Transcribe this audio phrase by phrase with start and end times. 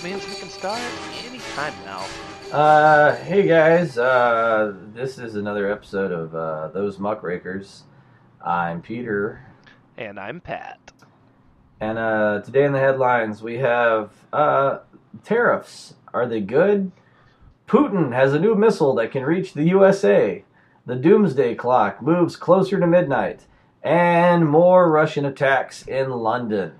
[0.00, 0.80] that means we can start
[1.26, 2.06] anytime now.
[2.52, 7.82] Uh, hey guys, uh, this is another episode of uh, Those Muckrakers.
[8.44, 9.44] I'm Peter,
[9.98, 10.78] And I'm Pat.
[11.80, 14.78] and uh, today in the headlines we have uh,
[15.22, 15.94] tariffs.
[16.14, 16.92] Are they good?
[17.68, 20.44] Putin has a new missile that can reach the USA.
[20.86, 23.46] The doomsday clock moves closer to midnight.
[23.82, 26.72] And more Russian attacks in London.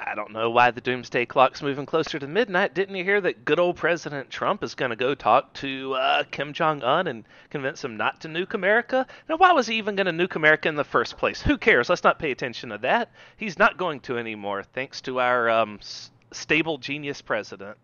[0.00, 2.72] I don't know why the doomsday clock's moving closer to midnight.
[2.74, 6.22] Didn't you hear that good old President Trump is going to go talk to uh,
[6.30, 9.06] Kim Jong Un and convince him not to nuke America?
[9.28, 11.42] Now, why was he even going to nuke America in the first place?
[11.42, 11.88] Who cares?
[11.88, 13.10] Let's not pay attention to that.
[13.36, 17.78] He's not going to anymore, thanks to our um, s- stable genius president.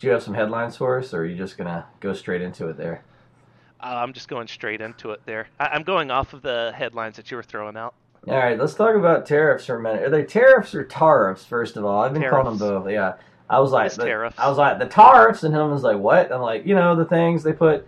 [0.00, 2.66] Do you have some headlines for us, or are you just gonna go straight into
[2.68, 3.04] it there?
[3.80, 5.46] Uh, I'm just going straight into it there.
[5.60, 7.94] I- I'm going off of the headlines that you were throwing out.
[8.28, 10.02] All right, let's talk about tariffs for a minute.
[10.04, 11.44] Are they tariffs or tariffs?
[11.44, 12.88] First of all, I've been calling them both.
[12.90, 13.14] Yeah,
[13.50, 14.38] I was like, the- tariffs.
[14.38, 16.30] I was like the tariffs, and him was like, what?
[16.32, 17.86] I'm like, you know, the things they put.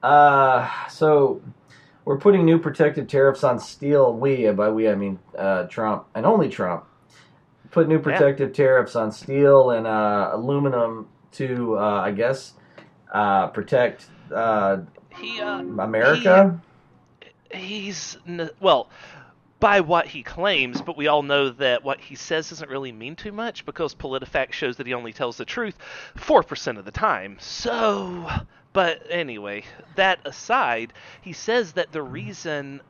[0.00, 1.42] Uh, so
[2.04, 4.12] we're putting new protective tariffs on steel.
[4.14, 6.84] We, by we, I mean uh, Trump and only Trump.
[7.72, 12.52] Put new protective tariffs on steel and uh, aluminum to, uh, I guess,
[13.12, 14.82] uh, protect uh,
[15.16, 16.60] He, uh, America.
[17.52, 18.16] he's
[18.60, 18.90] well
[19.64, 23.16] by what he claims but we all know that what he says doesn't really mean
[23.16, 25.78] too much because politifact shows that he only tells the truth
[26.18, 28.28] 4% of the time so
[28.74, 29.64] but anyway
[29.96, 30.92] that aside
[31.22, 32.82] he says that the reason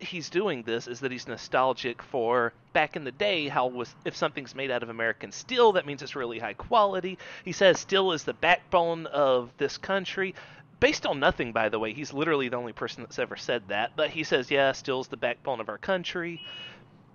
[0.00, 4.16] he's doing this is that he's nostalgic for back in the day how was if
[4.16, 7.16] something's made out of American steel that means it's really high quality.
[7.44, 10.34] He says steel is the backbone of this country.
[10.80, 13.92] Based on nothing by the way, he's literally the only person that's ever said that,
[13.96, 16.42] but he says yeah, steel's the backbone of our country.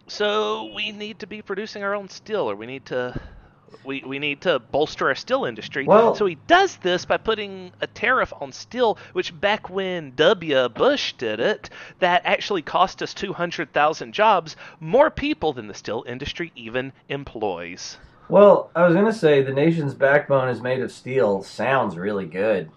[0.08, 3.20] So we need to be producing our own steel or we need to
[3.84, 5.86] we, we need to bolster our steel industry.
[5.86, 10.70] Well- so he does this by putting a tariff on steel, which back when W.
[10.70, 16.52] Bush did it, that actually cost us 200,000 jobs, more people than the steel industry
[16.56, 17.98] even employs.
[18.30, 21.44] Well, I was gonna say the nation's backbone is made of steel.
[21.44, 22.70] Sounds really good.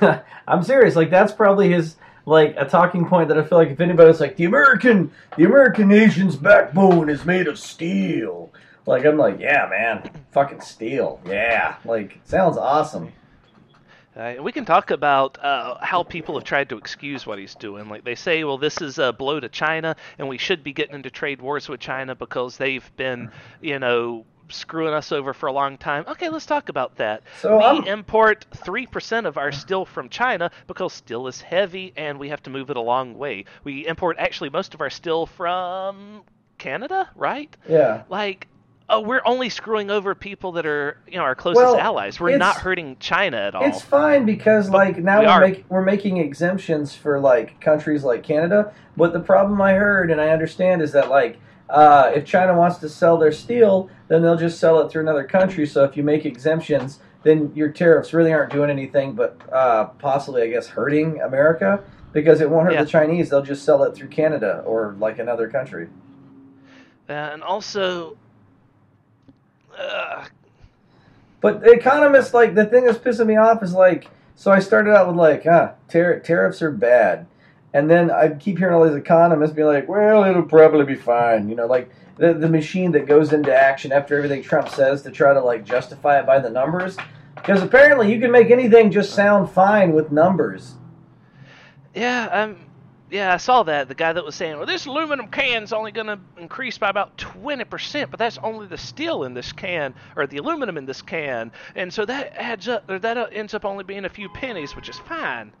[0.48, 0.96] I'm serious.
[0.96, 4.36] Like that's probably his like a talking point that I feel like if anybody's like
[4.36, 8.52] the American, the American nation's backbone is made of steel.
[8.86, 11.20] Like I'm like, yeah, man, fucking steel.
[11.26, 13.12] Yeah, like sounds awesome.
[14.14, 17.88] Uh, we can talk about uh, how people have tried to excuse what he's doing.
[17.88, 20.94] Like they say, well, this is a blow to China, and we should be getting
[20.94, 23.30] into trade wars with China because they've been,
[23.62, 26.04] you know, screwing us over for a long time.
[26.08, 27.22] Okay, let's talk about that.
[27.40, 31.92] So we I'm- import three percent of our steel from China because steel is heavy
[31.96, 33.44] and we have to move it a long way.
[33.64, 36.22] We import actually most of our steel from
[36.58, 37.54] Canada, right?
[37.68, 38.02] Yeah.
[38.08, 38.48] Like.
[38.88, 42.20] Oh, we're only screwing over people that are, you know, our closest Well, allies.
[42.20, 43.64] We're not hurting China at all.
[43.64, 45.40] It's fine because like now we are.
[45.40, 48.74] make, we're making exemptions for like countries like Canada.
[48.96, 51.38] But the problem I heard and I understand is that like
[51.68, 55.24] uh, if China wants to sell their steel, then they'll just sell it through another
[55.24, 55.66] country.
[55.66, 60.42] So if you make exemptions, then your tariffs really aren't doing anything but uh, possibly,
[60.42, 62.84] I guess, hurting America because it won't hurt Yeah.
[62.84, 63.30] the Chinese.
[63.30, 65.88] They'll just sell it through Canada or like another country.
[67.08, 68.16] and also,
[69.78, 70.24] uh,
[71.40, 74.94] But the economists, like, the thing that's pissing me off is like, so I started
[74.94, 77.26] out with like, ah, tar- tariffs are bad,
[77.74, 81.48] and then I keep hearing all these economists be like, well, it'll probably be fine,
[81.48, 85.10] you know, like the the machine that goes into action after everything Trump says to
[85.10, 86.96] try to like justify it by the numbers,
[87.34, 90.74] because apparently you can make anything just sound fine with numbers.
[91.94, 92.56] yeah, um,
[93.12, 93.88] yeah, I saw that.
[93.88, 97.18] The guy that was saying, well, this aluminum can's only going to increase by about
[97.18, 101.52] 20%, but that's only the steel in this can, or the aluminum in this can.
[101.74, 104.74] And so that adds up, or that uh, ends up only being a few pennies,
[104.74, 105.52] which is fine.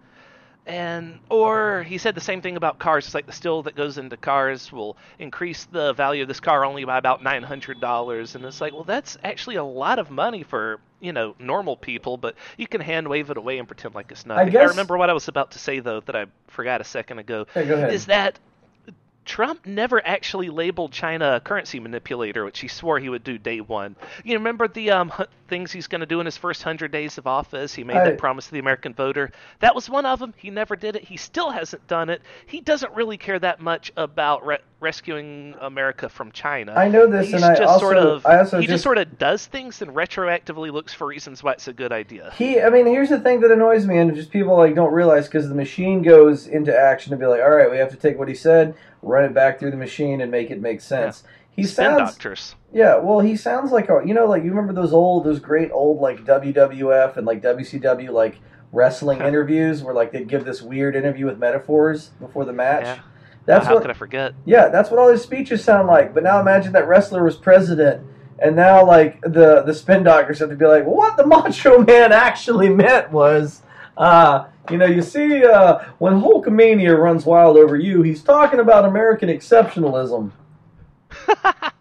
[0.64, 3.06] And, or he said the same thing about cars.
[3.06, 6.64] It's like the steel that goes into cars will increase the value of this car
[6.64, 8.34] only by about $900.
[8.34, 12.16] And it's like, well, that's actually a lot of money for, you know, normal people,
[12.16, 14.48] but you can hand wave it away and pretend like it's nothing.
[14.48, 17.18] I guess- remember what I was about to say, though, that I forgot a second
[17.18, 17.46] ago.
[17.54, 17.92] Hey, go ahead.
[17.92, 18.38] Is that
[19.24, 23.60] Trump never actually labeled China a currency manipulator, which he swore he would do day
[23.60, 23.94] one.
[24.24, 25.12] You remember the um,
[25.48, 27.72] things he's going to do in his first hundred days of office?
[27.74, 29.30] He made I- that promise to the American voter.
[29.60, 30.34] That was one of them.
[30.36, 31.04] He never did it.
[31.04, 32.22] He still hasn't done it.
[32.46, 36.74] He doesn't really care that much about re- rescuing America from China.
[36.76, 38.84] I know this, He's and I just also, sort of I also he just just
[38.84, 42.32] sort of does things and retroactively looks for reasons why it's a good idea.
[42.36, 45.26] He, I mean, here's the thing that annoys me, and just people like don't realize
[45.26, 48.18] because the machine goes into action to be like, all right, we have to take
[48.18, 51.22] what he said, run it back through the machine, and make it make sense.
[51.50, 52.56] he Spin sounds doctors.
[52.72, 52.96] yeah.
[52.98, 56.00] Well, he sounds like a you know like you remember those old those great old
[56.00, 58.40] like WWF and like WCW like
[58.72, 62.84] wrestling interviews where like they'd give this weird interview with metaphors before the match.
[62.84, 63.00] Yeah.
[63.44, 64.34] That's How what could I forget?
[64.44, 66.14] Yeah, that's what all his speeches sound like.
[66.14, 68.06] But now imagine that wrestler was president,
[68.38, 71.78] and now like the the spin doctors have to be like, well, what the Macho
[71.84, 73.62] Man actually meant was,
[73.96, 78.84] uh, you know, you see, uh, when Hulkamania runs wild over you, he's talking about
[78.84, 80.30] American exceptionalism.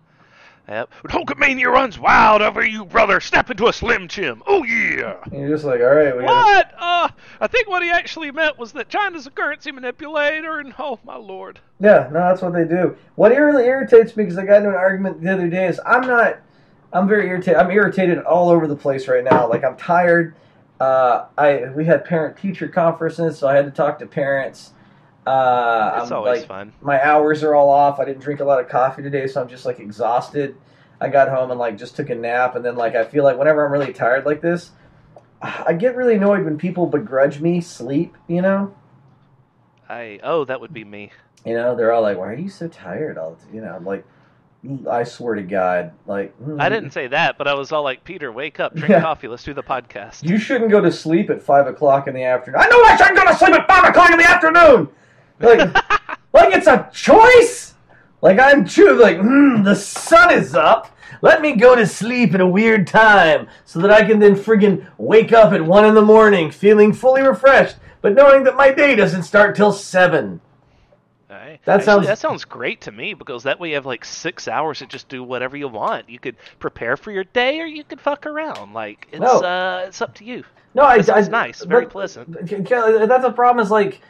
[0.72, 0.90] Yep.
[1.08, 4.42] Hulkamania runs wild over you, brother, Snap into a Slim Jim.
[4.48, 5.18] Oh yeah.
[5.26, 6.74] And you're just like, all right, we gotta, What?
[6.80, 7.10] Uh,
[7.42, 11.18] I think what he actually meant was that China's a currency manipulator, and oh my
[11.18, 11.60] lord.
[11.82, 12.96] yeah, no, that's what they do.
[13.16, 16.08] What really irritates me because I got into an argument the other day is I'm
[16.08, 16.40] not,
[16.94, 17.58] I'm very irritated.
[17.60, 19.50] I'm irritated all over the place right now.
[19.50, 20.36] Like I'm tired.
[20.80, 24.72] Uh, I we had parent teacher conferences, so I had to talk to parents.
[25.26, 26.74] Uh, That's I'm always like, fun.
[26.82, 28.00] my hours are all off.
[28.00, 30.56] I didn't drink a lot of coffee today, so I'm just like exhausted.
[31.00, 33.38] I got home and like just took a nap, and then like I feel like
[33.38, 34.72] whenever I'm really tired like this,
[35.42, 38.16] I get really annoyed when people begrudge me sleep.
[38.28, 38.76] You know,
[39.90, 41.12] I oh, that would be me.
[41.46, 43.86] you know they're all like, "Why are you so tired?" All the- you know, I'm
[43.86, 44.06] like,
[44.90, 48.04] I swear to God, like mm, I didn't say that, but I was all like,
[48.04, 49.02] Peter, wake up, drink Yeah.
[49.02, 50.24] coffee, let's do the podcast.
[50.28, 52.62] You shouldn't go to sleep at five o'clock in the afternoon.
[52.62, 54.90] I know I shouldn't go to sleep at five o'clock in the afternoon.
[55.42, 55.60] Like,
[56.34, 57.74] like it's a choice.
[58.22, 59.02] Like I'm true.
[59.02, 60.96] Like hmm, the sun is up.
[61.24, 64.88] Let me go to sleep at a weird time so that I can then friggin'
[64.98, 68.96] wake up at one in the morning feeling fully refreshed, but knowing that my day
[68.96, 70.42] doesn't start till seven.
[71.30, 71.60] Right.
[71.66, 74.48] That Actually, sounds- that sounds great to me because that way you have like six
[74.48, 76.10] hours to just do whatever you want.
[76.10, 78.74] You could prepare for your day, or you could fuck around.
[78.74, 79.40] Like it's No.
[79.42, 80.44] uh, it's up to you.
[80.74, 82.34] No, I, That I- nice, very but- pleasant.
[82.48, 83.64] That's the problem.
[83.64, 84.02] Is like,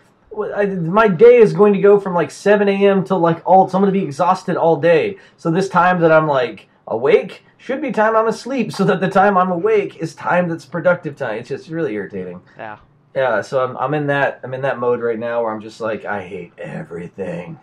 [0.55, 3.03] I, my day is going to go from like seven a.m.
[3.03, 3.67] till like all.
[3.67, 5.17] So I'm going to be exhausted all day.
[5.37, 8.71] So this time that I'm like awake should be time I'm asleep.
[8.71, 11.39] So that the time I'm awake is time that's productive time.
[11.39, 12.41] It's just really irritating.
[12.57, 12.77] Yeah.
[13.13, 13.41] Yeah.
[13.41, 16.05] So I'm I'm in that I'm in that mode right now where I'm just like
[16.05, 17.59] I hate everything.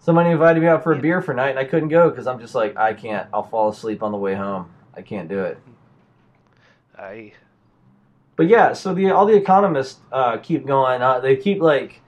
[0.00, 2.40] Somebody invited me out for a beer for night and I couldn't go because I'm
[2.40, 3.28] just like I can't.
[3.34, 4.70] I'll fall asleep on the way home.
[4.94, 5.58] I can't do it.
[6.96, 7.32] I
[8.38, 11.02] But yeah, so the all the economists uh, keep going.
[11.02, 12.00] Uh, they keep like,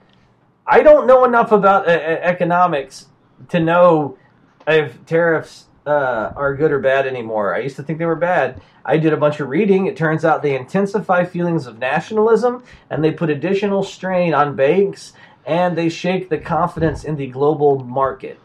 [0.65, 3.07] I don't know enough about uh, economics
[3.49, 4.17] to know
[4.65, 7.53] if tariffs uh, are good or bad anymore.
[7.53, 8.61] I used to think they were bad.
[8.85, 9.87] I did a bunch of reading.
[9.87, 15.11] It turns out they intensify feelings of nationalism and they put additional strain on banks
[15.45, 18.39] and they shake the confidence in the global market.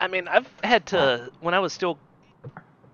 [0.00, 1.98] I mean, I've had to when I was still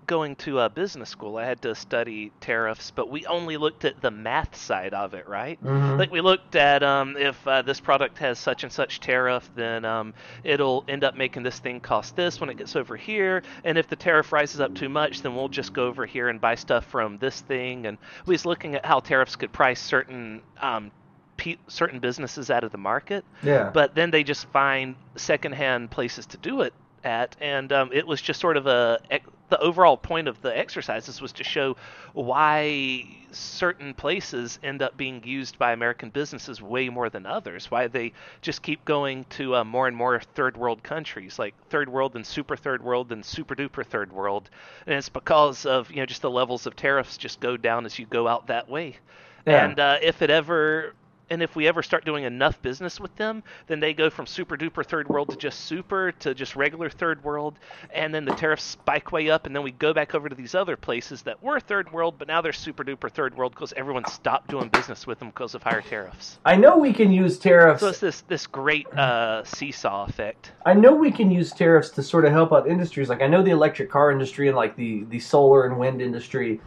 [0.09, 4.01] going to uh, business school, I had to study tariffs, but we only looked at
[4.01, 5.63] the math side of it, right?
[5.63, 5.99] Mhm.
[5.99, 9.85] Like we looked at um, if uh, this product has such and such tariff, then
[9.85, 13.43] um, it'll end up making this thing cost this when it gets over here.
[13.63, 16.41] And if the tariff rises up too much, then we'll just go over here and
[16.41, 17.85] buy stuff from this thing.
[17.85, 20.89] And we was looking at how tariffs could price certain um,
[21.37, 23.69] pe- certain businesses out of the market Yeah.
[23.71, 26.73] but then they just find secondhand places to do it
[27.03, 28.99] at and um, it was just sort of a
[29.49, 31.75] the overall point of the exercises was to show
[32.13, 37.69] why certain places end up being used by American businesses way more than others.
[37.69, 41.89] Why they just keep going to uh, more and more third world countries, like third
[41.89, 44.49] world and super third world and super duper third world,
[44.85, 47.99] and it's because of you know just the levels of tariffs just go down as
[47.99, 48.97] you go out that way.
[49.45, 49.65] Yeah.
[49.65, 50.93] And uh, if it ever
[51.29, 54.57] and if we ever start doing enough business with them, then they go from super
[54.57, 57.59] duper third world to just super to just regular third world,
[57.93, 60.55] and then the tariffs spike way up, and then we go back over to these
[60.55, 64.05] other places that were third world, but now they're super duper third world because everyone
[64.05, 66.39] stopped doing business with them because of higher tariffs.
[66.45, 67.81] I know we can use tariffs.
[67.81, 70.51] So it's this this great uh, seesaw effect.
[70.65, 73.09] I know we can use tariffs to sort of help out industries.
[73.09, 76.61] Like I know the electric car industry and like the, the solar and wind industry,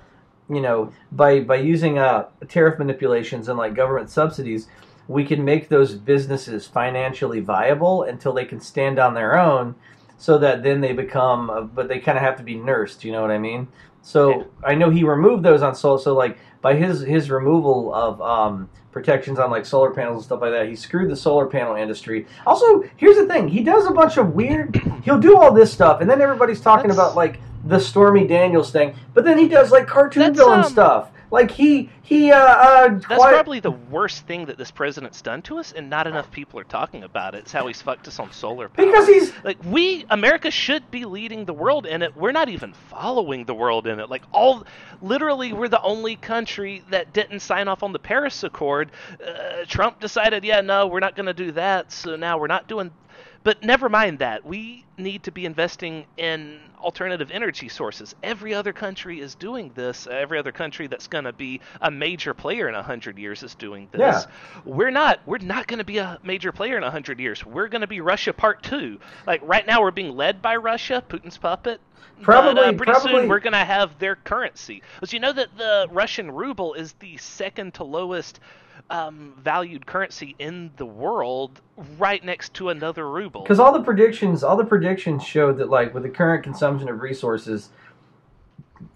[0.55, 4.69] you know, by by using uh, tariff manipulations and like government subsidies,
[5.09, 9.75] we can make those businesses financially viable until they can stand on their own,
[10.19, 11.51] so that then they become.
[11.51, 13.05] Uh, but they kind of have to be nursed.
[13.05, 13.69] You know what I mean?
[14.03, 14.45] So Yeah.
[14.65, 15.99] I know he removed those on solar.
[15.99, 20.41] So like by his his removal of um, protections on like solar panels and stuff
[20.43, 22.27] like that, he screwed the solar panel industry.
[22.47, 24.77] Also, here's the thing: he does a bunch of weird.
[25.05, 28.71] He'll do all this stuff, and then everybody's talking That's- about like the Stormy Daniels
[28.71, 28.95] thing.
[29.15, 31.11] But then he does like cartoon That's, villain um, stuff.
[31.31, 35.41] Like he he uh, uh That's quiet- probably the worst thing that this president's done
[35.43, 37.39] to us, and not enough people are talking about it.
[37.39, 38.85] It's how he's fucked us on solar power.
[38.85, 42.15] because he's like we America should be leading the world in it.
[42.15, 44.11] We're not even following the world in it.
[44.11, 44.67] Like all
[45.01, 48.91] literally we're the only country that didn't sign off on the Paris Accord.
[49.27, 51.93] Uh, Trump decided, yeah, no, we're not going to do that.
[51.93, 52.91] So now we're not doing
[53.45, 54.45] But never mind that.
[54.45, 58.15] We need to be investing in alternative energy sources.
[58.23, 60.07] Every other country is doing this.
[60.07, 63.89] Every other country that's going to be a major player in 100 years is doing
[63.93, 64.01] this.
[64.01, 64.25] Yeah.
[64.65, 65.21] We're not.
[65.27, 67.45] We're not going to be a major player in 100 years.
[67.45, 68.99] We're going to be Russia part 2.
[69.27, 71.81] Like right now we're being led by Russia, Putin's puppet.
[72.21, 74.83] Probably- but, uh, pretty probably- soon we're going to have their currency.
[74.95, 78.39] Because you know that the Russian ruble is the second to lowest
[78.93, 81.63] um, valued currency in the world,
[81.99, 83.43] right next to another ruble.
[83.43, 87.01] Because all the predictions, all the predictions showed that like with the current consumption of
[87.01, 87.71] resources,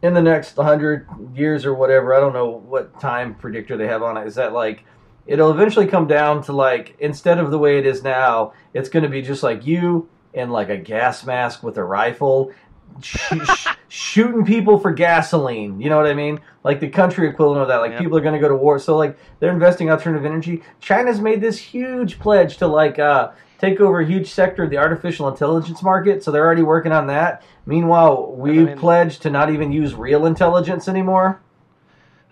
[0.02, 4.02] in the next hundred years or whatever, I don't know what time predictor they have
[4.02, 4.26] on it.
[4.26, 4.84] Is that like
[5.26, 9.02] it'll eventually come down to like instead of the way it is now, it's going
[9.02, 12.52] to be just like you in like a gas mask with a rifle.
[13.02, 13.16] Sh-
[13.56, 16.40] sh- shooting people for gasoline, you know what I mean?
[16.64, 17.76] Like the country equivalent of that.
[17.78, 18.00] Like Yep.
[18.00, 20.62] people are going to go to war, so like they're investing alternative energy.
[20.80, 24.78] China's made this huge pledge to like uh, take over a huge sector of the
[24.78, 27.42] artificial intelligence market, so they're already working on that.
[27.66, 31.40] Meanwhile, we I mean- pledged to not even use real intelligence anymore.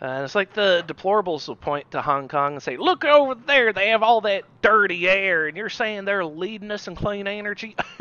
[0.03, 3.35] Uh, and it's like the deplorables will point to Hong Kong and say, "Look over
[3.37, 7.27] there, they have all that dirty air, and you're saying they're leading us in clean
[7.27, 7.75] energy."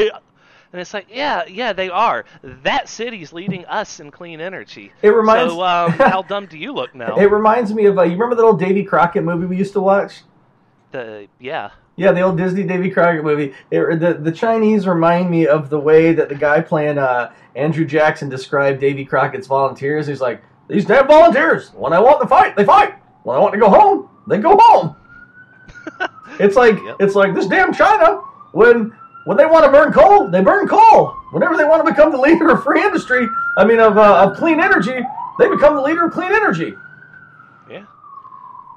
[0.74, 2.26] and it's like, yeah, yeah, they are.
[2.44, 4.92] That city's leading us in clean energy.
[5.02, 7.16] It reminds- So, um, how dumb do you look now?
[7.16, 9.80] It reminds me of uh, you remember that old Davy Crockett movie we used to
[9.82, 10.24] watch?
[10.92, 13.54] the yeah, Yeah, the old Disney Davy Crockett movie.
[13.72, 17.86] It, the the Chinese remind me of the way that the guy playing uh, Andrew
[17.86, 20.06] Jackson described Davy Crockett's volunteers.
[20.08, 21.70] He's like, these damn volunteers.
[21.74, 22.94] When I want to fight, they fight.
[23.24, 24.96] When I want to go home, they go home.
[26.40, 26.96] it's like Yep.
[27.00, 28.22] it's like this damn China.
[28.52, 31.16] When when they want to burn coal, they burn coal.
[31.32, 33.28] Whenever they want to become the leader of free industry,
[33.58, 35.00] I mean of uh, of clean energy,
[35.40, 36.76] they become the leader of clean energy.
[37.70, 37.86] yeah.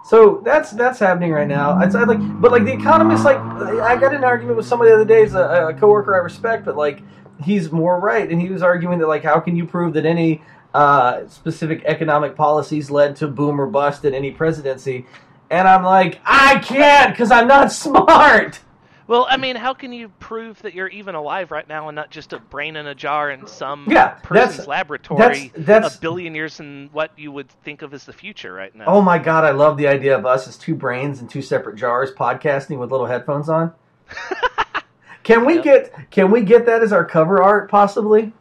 [0.05, 1.81] So that's that's happening right now.
[1.81, 4.91] It's I like, but like the economist, like I got in an argument with somebody
[4.91, 7.03] the other day, is a, a coworker I respect, but like
[7.43, 10.43] he's more right, and he was arguing that like how can you prove that any
[10.75, 15.07] uh, specific economic policies led to boom or bust in any presidency?
[15.51, 18.61] And I'm like, I can't because I'm not smart.
[19.09, 22.11] Well, I mean, how can you prove that you're even alive right now and not
[22.11, 26.01] just a brain in a jar in some Yeah, that's- person's laboratory that's- that's- a
[26.01, 28.85] billion years in what you would think of as the future right now?
[28.87, 31.77] Oh my god, I love the idea of us as two brains in two separate
[31.77, 33.73] jars podcasting with little headphones on.
[35.23, 35.65] can we Yep.
[35.65, 38.33] get can we get that as our cover art possibly?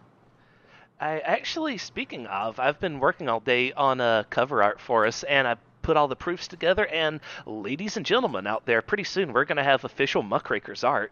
[0.99, 5.23] I actually, speaking of, I've been working all day on a cover art for us,
[5.23, 6.87] and I put all the proofs together.
[6.87, 11.11] And ladies and gentlemen out there, pretty soon we're going to have official Muckrakers art.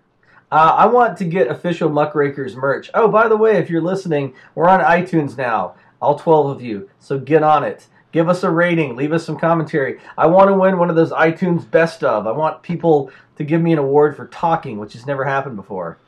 [0.51, 2.89] Uh, I want to get official Muckrakers merch.
[2.95, 6.89] Oh, by the way, if you're listening, we're on iTunes now, all 12 of you.
[6.99, 7.85] So get on it.
[8.11, 8.95] Give us a rating.
[8.95, 9.99] Leave us some commentary.
[10.17, 12.25] I want to win one of those iTunes best of.
[12.25, 15.99] I want people to give me an award for talking, which has never happened before.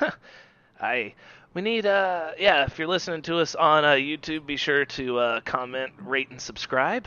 [0.80, 1.14] I
[1.54, 2.64] we need uh yeah.
[2.64, 6.40] If you're listening to us on uh, YouTube, be sure to uh, comment, rate, and
[6.40, 7.06] subscribe.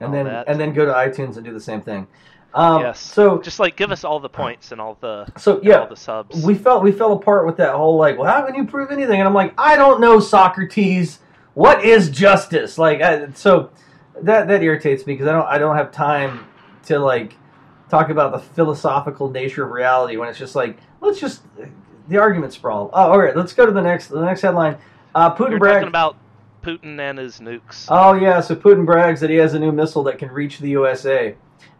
[0.00, 0.48] And then that.
[0.48, 2.06] and then go to iTunes and do the same thing.
[2.54, 3.00] Um, yes.
[3.00, 5.96] So just like give us all the points and all the so yeah, all the
[5.96, 6.42] subs.
[6.42, 9.20] we felt we fell apart with that whole like, well, how can you prove anything?
[9.20, 11.18] And I'm like, I don't know, Socrates.
[11.54, 12.78] What is justice?
[12.78, 13.70] Like, I, so
[14.22, 16.46] that that irritates me because I don't I don't have time
[16.86, 17.36] to like
[17.90, 21.42] talk about the philosophical nature of reality when it's just like let's just
[22.08, 22.90] the argument sprawl.
[22.92, 24.78] Oh, all right, let's go to the next the next headline.
[25.14, 25.74] Uh, Putin We're bragged.
[25.74, 26.16] talking about
[26.62, 27.86] Putin and his nukes.
[27.88, 30.70] Oh yeah, so Putin brags that he has a new missile that can reach the
[30.70, 31.34] USA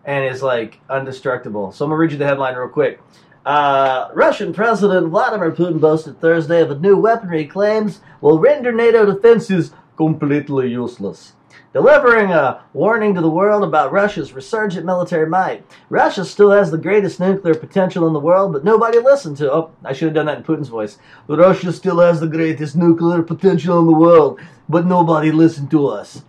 [0.05, 1.73] and is like indestructible.
[1.73, 3.01] So I'm gonna read you the headline real quick.
[3.45, 9.07] Uh, Russian President Vladimir Putin boasted Thursday of a new weaponry claims will render NATO
[9.07, 11.33] defenses completely useless.
[11.73, 15.65] Delivering a warning to the world about Russia's resurgent military might.
[15.91, 19.53] Russia still has the greatest nuclear potential in the world, but nobody listened to.
[19.53, 20.99] Oh, I should have done that in Putin's voice.
[21.27, 26.23] Russia still has the greatest nuclear potential in the world, but nobody listened to us.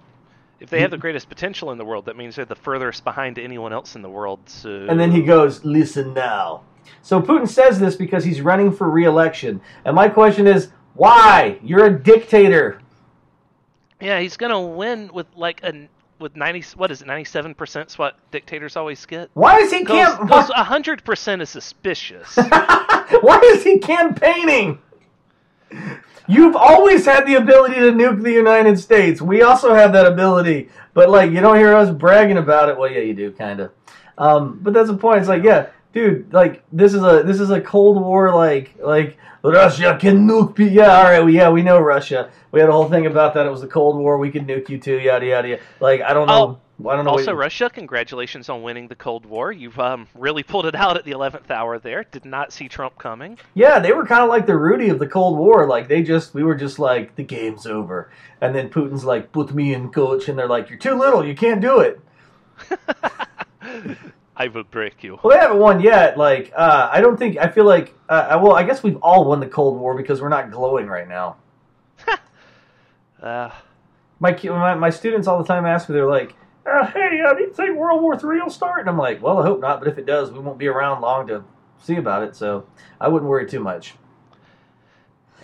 [0.60, 3.40] If they have the greatest potential in the world, that means they're the furthest behind
[3.40, 4.40] anyone else in the world.
[4.46, 6.64] So And then he goes, listen now.
[7.02, 9.62] So Putin says this because he's running for re-election.
[9.86, 11.60] And my question is, why?
[11.64, 12.79] You're a dictator.
[14.02, 15.88] Yeah, he's gonna win with like a
[16.20, 17.94] with ninety what is it ninety seven percent?
[17.94, 19.30] What dictators always get.
[19.34, 20.30] Why is he camp?
[20.30, 22.36] Hundred percent is suspicious.
[22.36, 24.80] Why is he campaigning?
[26.28, 29.22] You've always had the ability to nuke the United States.
[29.22, 32.78] We also have that ability, but like you don't hear us bragging about it.
[32.78, 33.72] Well, yeah, you do, kind of.
[34.18, 35.20] Um, but that's the point.
[35.20, 39.18] It's like, yeah, dude, like this is a this is a Cold War like like
[39.44, 40.68] Russia can nuke me.
[40.70, 42.30] Yeah, all right, we, yeah, we know Russia.
[42.52, 43.46] We had a whole thing about that.
[43.46, 44.18] It was the Cold War.
[44.18, 45.00] We could nuke you too.
[45.00, 45.48] Yada yada.
[45.50, 45.62] yada.
[45.80, 46.60] Like I don't know.
[46.88, 47.12] I don't know.
[47.12, 49.52] Also, what, Russia, congratulations on winning the Cold War.
[49.52, 52.06] You've um, really pulled it out at the 11th hour there.
[52.06, 53.38] Did not see Trump coming.
[53.54, 55.68] yeah, they were kind of like the Rudy of the Cold War.
[55.68, 59.54] Like they just we were just like the game's over, and then Putin's like put
[59.54, 61.26] me in, coach, and they're like you're too little.
[61.26, 62.00] You can't do it.
[64.40, 65.20] I will break you.
[65.22, 66.18] Well, they haven't won yet.
[66.18, 67.38] Like, uh, I don't think.
[67.38, 67.94] I feel like.
[68.08, 71.08] Uh, well, I guess we've all won the Cold War because we're not glowing right
[71.08, 71.36] now.
[73.22, 73.50] Uh,
[74.20, 75.94] My, my my students all the time ask me.
[75.94, 78.98] They're like, uh, "Hey, uh, do you think World War Three will start?" And I'm
[78.98, 79.80] like, "Well, I hope not.
[79.80, 81.44] But if it does, we won't be around long to
[81.80, 82.36] see about it.
[82.36, 82.66] So
[83.02, 83.96] I wouldn't worry too much."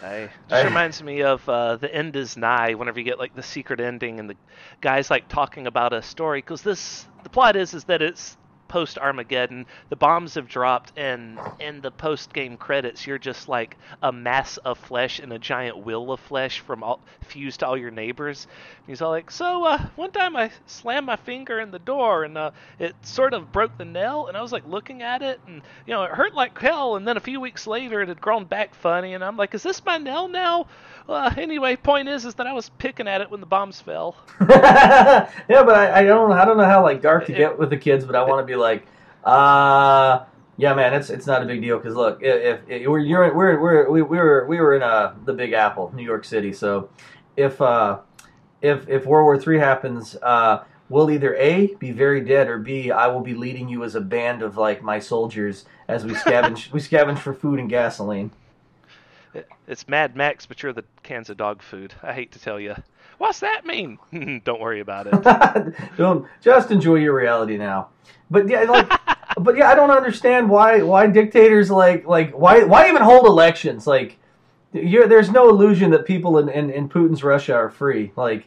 [0.02, 2.74] I, I- reminds me of uh, the end is nigh.
[2.76, 4.36] Whenever you get like the secret ending and the
[4.80, 8.98] guys like talking about a story, because this the plot is is that it's post
[8.98, 9.66] Armageddon.
[9.90, 14.58] The bombs have dropped, and in the post game credits, you're just like a mass
[14.58, 18.48] of flesh and a giant will of flesh from all fused to all your neighbors.
[18.78, 22.24] And he's all like, "So uh, one time I slammed my finger in the door,
[22.24, 25.40] and uh, it sort of broke the nail, and I was like looking at it,
[25.48, 26.96] and you know it hurt like hell.
[26.96, 29.64] And then a few weeks later, it had grown back funny, and I'm like, is
[29.64, 30.68] this my nail now?
[31.08, 34.16] Uh, anyway, point is, is that I was picking at it when the bombs fell.
[34.50, 37.70] yeah, but I, I don't I don't know how like dark to It- get with
[37.70, 38.86] the kids, but I want to be like,
[39.24, 40.26] uh,
[40.58, 43.60] yeah, man, it's it's not a big deal because look, if, if we're you're we're
[43.60, 46.90] we're we, we were we were in uh the Big Apple, New York City, so
[47.38, 48.00] if uh
[48.62, 50.64] if if World War Three happens, uh.
[50.88, 54.02] We'll either A be very dead or B I will be leading you as a
[54.02, 58.30] band of like my soldiers as we scavenge we scavenge for food and gasoline.
[59.68, 61.96] It's Mad Max, but you're the cans of dog food.
[62.04, 62.76] I hate to tell you.
[63.18, 63.98] What's that mean?
[64.46, 65.74] Don't worry about it.
[66.42, 67.90] just enjoy your reality now.
[68.30, 68.92] But yeah, like,
[69.40, 73.86] but yeah, I don't understand why why dictators like like why why even hold elections?
[73.86, 74.18] Like,
[74.74, 78.12] you're, there's no illusion that people in, in, in Putin's Russia are free.
[78.16, 78.46] Like,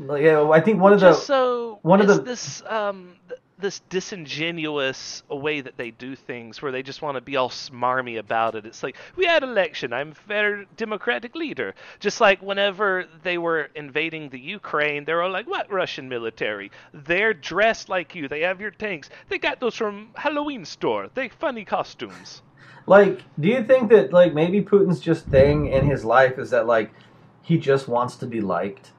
[0.00, 3.16] like, yeah, I think one of the Just so one of the- this um
[3.62, 8.18] this disingenuous way that they do things, where they just want to be all smarmy
[8.18, 8.66] about it.
[8.66, 9.92] It's like we had election.
[9.92, 11.74] I'm fair democratic leader.
[12.00, 16.70] Just like whenever they were invading the Ukraine, they were all like, "What Russian military?
[16.92, 18.28] They're dressed like you.
[18.28, 19.08] They have your tanks.
[19.30, 21.08] They got those from Halloween store.
[21.14, 22.42] They funny costumes."
[22.86, 23.22] like.
[23.38, 26.92] Do you think that like maybe Putin's just thing in his life is that like
[27.40, 28.90] he just wants to be liked?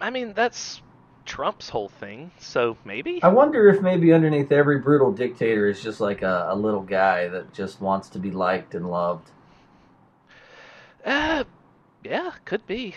[0.00, 0.80] I mean, that's
[1.26, 2.30] Trump's whole thing.
[2.38, 3.22] So maybe.
[3.22, 7.28] I wonder if maybe underneath every brutal dictator is just like a, a little guy
[7.28, 9.30] that just wants to be liked and loved.
[11.04, 11.44] Uh,
[12.04, 12.94] yeah, could be.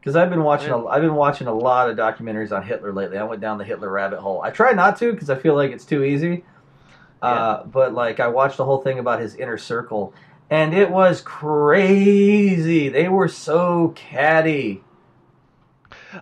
[0.00, 0.88] Because I've been watching, a, Yeah.
[0.88, 3.18] I've been watching a lot of documentaries on Hitler lately.
[3.18, 4.40] I went down the Hitler rabbit hole.
[4.42, 6.44] I try not to because I feel like it's too easy.
[7.20, 10.14] Uh, but like I watched the whole thing about his inner circle,
[10.48, 12.88] and it was crazy.
[12.88, 14.82] They were so catty.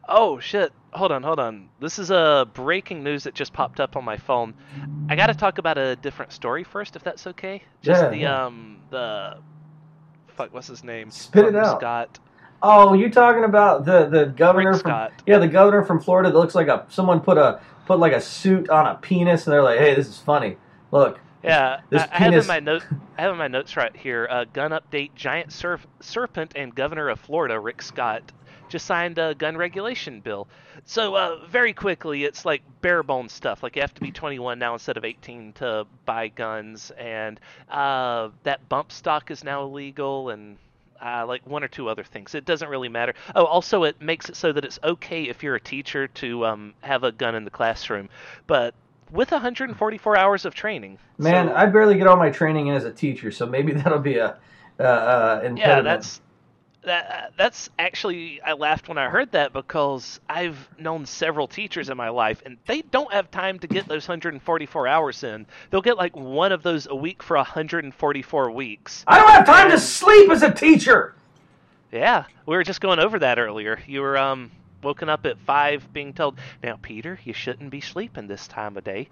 [0.09, 0.73] Oh shit!
[0.93, 1.69] Hold on, hold on.
[1.81, 4.55] This is a breaking news that just popped up on my phone.
[5.09, 7.63] I got to talk about a different story first, if that's okay.
[7.83, 9.39] Just Yeah, the um the
[10.29, 11.11] fuck, what's his name?
[11.11, 11.81] Spit it out.
[11.81, 12.19] Scott.
[12.63, 15.13] Oh, you talking about the the governor Rick from Scott.
[15.27, 18.21] yeah the governor from Florida that looks like a someone put a put like a
[18.21, 20.57] suit on a penis and they're like, hey, this is funny.
[20.91, 22.85] Look, Yeah, This I, I have in my note.
[23.17, 24.27] I have in my notes right here.
[24.31, 28.33] Uh, gun update: Giant surf, serpent and governor of Florida, Rick Scott,
[28.69, 30.47] just signed a gun regulation bill.
[30.85, 33.63] So uh, very quickly, it's like bare bones stuff.
[33.63, 38.29] Like you have to be 21 now instead of 18 to buy guns, and uh,
[38.45, 40.57] that bump stock is now illegal, and
[41.05, 42.35] uh, like one or two other things.
[42.35, 43.15] It doesn't really matter.
[43.35, 46.75] Oh, also it makes it so that it's okay if you're a teacher to um,
[46.81, 48.09] have a gun in the classroom,
[48.47, 48.75] but
[49.11, 50.99] with 144 hours of training.
[51.17, 53.99] man, So- I barely get all my training in as a teacher, so maybe that'll
[53.99, 54.37] be a
[54.79, 55.59] uh, uh, impediment.
[55.59, 56.21] yeah, that's
[56.89, 57.33] that.
[57.37, 62.09] That's actually I laughed when I heard that because I've known several teachers in my
[62.09, 65.47] life, and they don't have time to get those 144 hours in.
[65.71, 69.05] They'll get like one of those a week for 144 weeks.
[69.07, 71.15] I don't have time to sleep as a teacher.
[71.93, 73.81] Yeah, we were just going over that earlier.
[73.87, 74.51] You were um
[74.83, 78.85] woken up at five, being told, "Now, Peter, you shouldn't be sleeping this time of
[78.85, 79.09] day."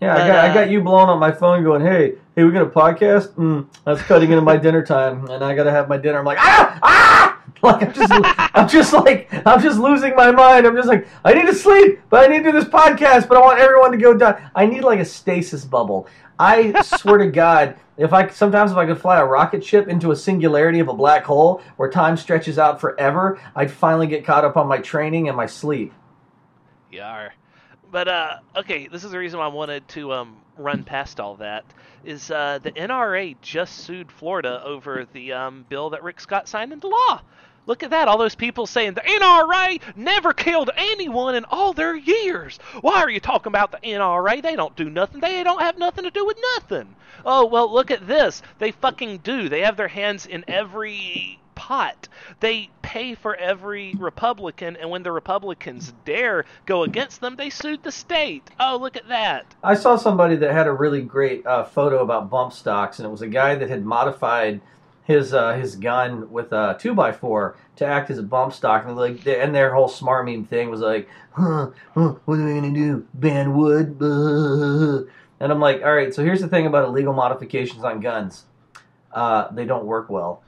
[0.00, 2.44] Yeah, I But, got I uh, got you blowing on my phone, going, "Hey, hey,
[2.44, 3.32] we got a podcast?
[3.34, 6.24] Mm, that's cutting into my dinner time, and I got to have my dinner." I'm
[6.24, 7.30] like, ah, ah!
[7.62, 8.12] Like I'm just,
[8.54, 10.66] I'm just like, I'm just losing my mind.
[10.66, 13.38] I'm just like, I need to sleep, but I need to do this podcast, but
[13.38, 14.50] I want everyone to go down.
[14.54, 16.06] I need like a stasis bubble.
[16.38, 20.10] I swear to God, if I sometimes if I could fly a rocket ship into
[20.10, 24.44] a singularity of a black hole where time stretches out forever, I'd finally get caught
[24.44, 25.94] up on my training and my sleep.
[26.90, 27.32] You are.
[27.94, 31.36] But uh, okay, this is the reason why I wanted to um, run past all
[31.36, 31.64] that.
[32.04, 36.72] Is uh, the NRA just sued Florida over the um, bill that Rick Scott signed
[36.72, 37.20] into law?
[37.66, 38.08] Look at that!
[38.08, 42.58] All those people saying the NRA never killed anyone in all their years.
[42.80, 44.42] Why are you talking about the NRA?
[44.42, 45.20] They don't do nothing.
[45.20, 46.96] They don't have nothing to do with nothing.
[47.24, 48.42] Oh well, look at this.
[48.58, 49.48] They fucking do.
[49.48, 52.08] They have their hands in every pot.
[52.40, 57.82] They pay for every Republican, and when the Republicans dare go against them, they sued
[57.82, 58.50] the state.
[58.60, 59.46] Oh, look at that.
[59.62, 63.10] I saw somebody that had a really great uh, photo about bump stocks, and it
[63.10, 64.60] was a guy that had modified
[65.04, 68.84] his uh, his gun with a two by four to act as a bump stock,
[68.84, 72.60] and like and their whole smart meme thing was like, huh, huh, what are we
[72.60, 73.06] gonna do?
[73.14, 73.96] Ban wood?
[75.40, 76.12] And I'm like, all right.
[76.12, 78.44] So here's the thing about illegal modifications on guns,
[79.12, 80.42] uh, they don't work well.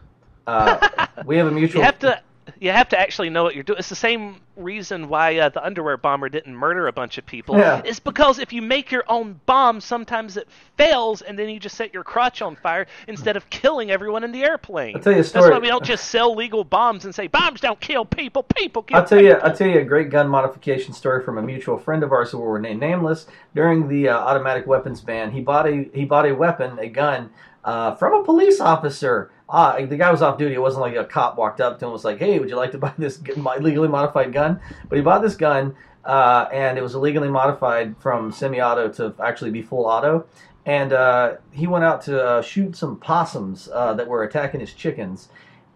[0.47, 1.81] Uh, we have a mutual.
[1.81, 2.21] You have to
[2.59, 3.79] you have to actually know what you're doing.
[3.79, 7.59] It's the same reason why uh, the underwear bomber didn't murder a bunch of people.
[7.59, 7.83] Yeah.
[7.85, 11.77] It's because if you make your own bomb, sometimes it fails, and then you just
[11.77, 14.97] set your crotch on fire instead of killing everyone in the airplane.
[14.97, 15.43] I'll tell you a story.
[15.43, 18.43] That's why we don't just sell legal bombs and say bombs don't kill people.
[18.43, 18.99] People kill.
[18.99, 19.33] I'll tell you.
[19.33, 22.39] I'll tell you a great gun modification story from a mutual friend of ours who
[22.39, 23.27] will remain nameless.
[23.55, 27.31] During the uh, automatic weapons ban, he bought a he bought a weapon, a gun,
[27.65, 29.31] uh, from a police officer.
[29.49, 30.55] Uh, the guy was off duty.
[30.55, 32.57] It wasn't like a cop walked up to him and was like, "Hey, would you
[32.57, 33.21] like to buy this
[33.61, 38.33] legally modified gun?" But he bought this gun, uh, and it was illegally modified from
[38.33, 40.27] semi-auto to actually be full auto.
[40.65, 44.75] And uh, he went out to uh, shoot some possums uh, that were attacking his
[44.75, 45.29] chickens.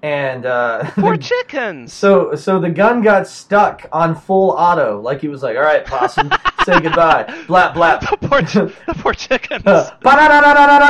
[0.02, 1.92] And uh, Poor chickens.
[1.92, 5.84] so so the gun got stuck on full auto, like he was like, "All right,
[5.84, 6.30] possum,
[6.64, 8.00] say goodbye." Blap blap.
[8.00, 8.40] the poor,
[8.86, 9.62] the poor chickens.
[9.66, 9.90] Uh.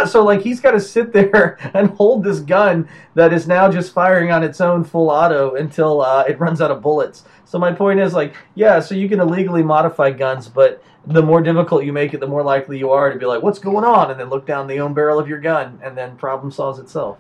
[0.07, 3.93] So like he's got to sit there and hold this gun that is now just
[3.93, 7.25] firing on its own full auto until uh, it runs out of bullets.
[7.45, 11.43] So my point is like, yeah, so you can illegally modify guns, but the more
[11.43, 14.13] difficult you make it, the more likely you are to be like, "What's going on?"
[14.13, 17.19] and then look down the own barrel of your gun, and then problem solves itself.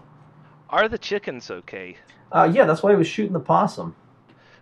[0.70, 1.96] Are the chickens okay?
[2.33, 3.96] Uh, yeah, that's why he was shooting the possum.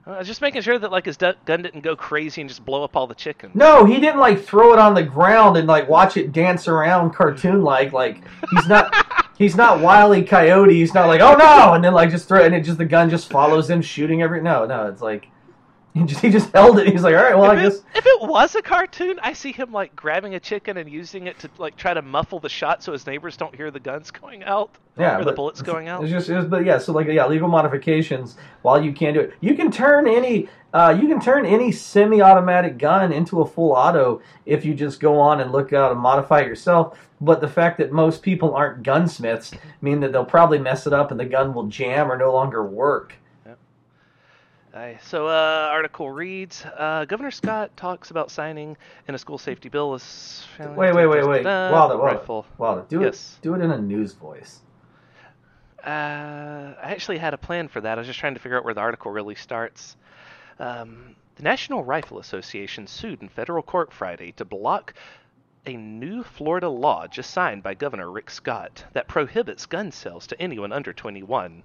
[0.07, 2.97] Uh, just making sure that like his gun didn't go crazy and just blow up
[2.97, 3.55] all the chickens.
[3.55, 7.11] No, he didn't like throw it on the ground and like watch it dance around
[7.14, 7.92] cartoon like.
[7.92, 8.94] Like he's not
[9.38, 10.73] he's not wily coyote.
[10.73, 13.11] He's not like oh no, and then like just throw and it just the gun
[13.11, 14.40] just follows him shooting every.
[14.40, 15.29] No, no, it's like
[15.99, 16.89] he just, he just held it.
[16.89, 19.53] He's like all right, well I if, guess if it was a cartoon, I see
[19.53, 22.83] him like grabbing a chicken and using it to like try to muffle the shot
[22.83, 26.03] so his neighbors don't hear the guns going out yeah, or the bullets going out.
[26.03, 28.37] It's just, it's, but yeah, so like yeah, legal modifications.
[28.63, 32.79] While you can do it, you can turn any uh, you can turn any semi-automatic
[32.79, 36.41] gun into a full auto if you just go on and look out and modify
[36.41, 36.99] it yourself.
[37.21, 41.11] But the fact that most people aren't gunsmiths mean that they'll probably mess it up
[41.11, 43.15] and the gun will jam or no longer work.
[45.03, 49.95] So, uh, article reads: uh, Governor Scott talks about signing in a school safety bill.
[49.95, 51.45] Is Wait, wait, wait, wait.
[51.45, 52.47] Wilder, Wilder, rifle.
[52.59, 53.38] Wilder, do Yes.
[53.38, 53.43] it.
[53.43, 54.61] Do it in a news voice.
[55.85, 57.99] Uh, I actually had a plan for that.
[57.99, 59.97] I was just trying to figure out where the article really starts.
[60.59, 64.95] Um, the National Rifle Association sued in federal court Friday to block
[65.67, 70.41] a new Florida law just signed by Governor Rick Scott that prohibits gun sales to
[70.43, 71.62] anyone under 21.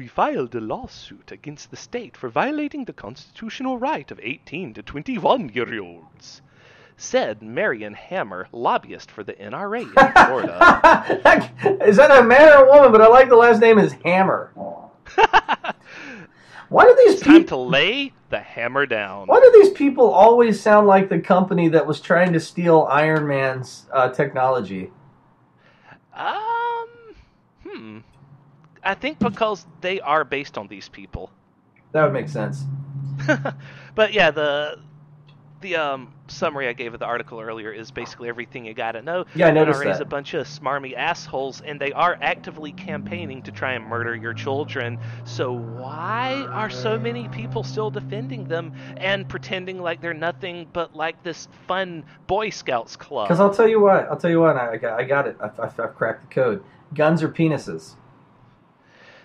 [0.00, 4.82] We filed a lawsuit against the state for violating the constitutional right of 18 to
[4.82, 6.40] 21 year olds,
[6.96, 11.84] said Marion Hammer, lobbyist for the NRA in Florida.
[11.86, 12.92] is that a man or a woman?
[12.92, 14.50] But I like the last name is Hammer.
[16.70, 17.68] Why do these It's time to people?
[17.68, 19.26] lay the hammer down.
[19.26, 23.26] Why do these people always sound like the company that was trying to steal Iron
[23.26, 24.92] Man's uh, technology?
[26.16, 26.88] Um,
[27.64, 27.98] hmm.
[28.82, 31.30] I think because they are based on these people.
[31.92, 32.64] That would make sense.
[33.94, 34.78] but yeah, the
[35.60, 39.26] the um summary I gave of the article earlier is basically everything you gotta know.
[39.34, 43.42] Yeah, I noticed NRA is a bunch of smarmy assholes, and they are actively campaigning
[43.42, 44.98] to try and murder your children.
[45.24, 50.94] So why are so many people still defending them and pretending like they're nothing but
[50.94, 53.28] like this fun Boy Scouts club?
[53.28, 54.08] Because I'll tell you what.
[54.08, 54.56] I'll tell you what.
[54.56, 55.36] I got, I got it.
[55.40, 56.64] I've, I've, I've cracked the code.
[56.94, 57.94] Guns are penises.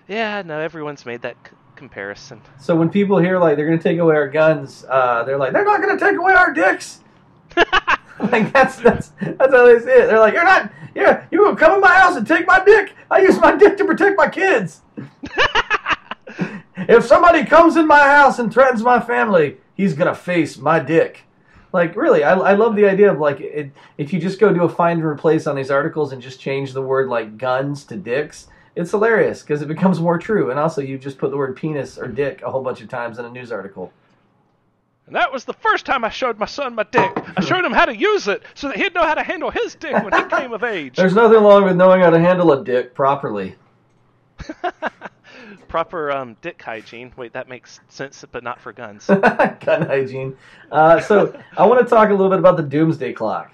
[0.07, 2.41] Yeah, no, everyone's made that c- comparison.
[2.59, 5.53] So when people hear like they're going to take away our guns, uh, they're like,
[5.53, 7.01] they're not going to take away our dicks.
[8.19, 10.07] like that's that's that's how they see it.
[10.07, 10.71] They're like, you're not.
[10.93, 12.93] Yeah, you will come in my house and take my dick.
[13.11, 14.81] I use my dick to protect my kids.
[16.77, 21.23] if somebody comes in my house and threatens my family, he's gonna face my dick.
[21.73, 24.63] Like really, I, I love the idea of like it, if you just go do
[24.63, 27.97] a find and replace on these articles and just change the word like guns to
[27.97, 30.51] dicks, it's hilarious because it becomes more true.
[30.51, 33.19] And also, you just put the word penis or dick a whole bunch of times
[33.19, 33.91] in a news article.
[35.07, 37.11] And that was the first time I showed my son my dick.
[37.37, 39.75] I showed him how to use it so that he'd know how to handle his
[39.75, 40.95] dick when he came of age.
[40.95, 43.55] There's nothing wrong with knowing how to handle a dick properly.
[45.67, 47.11] Proper um, dick hygiene.
[47.17, 49.05] Wait, that makes sense, but not for guns.
[49.07, 50.35] Gun hygiene.
[50.71, 53.53] Uh, so I want to talk a little bit about the doomsday clock.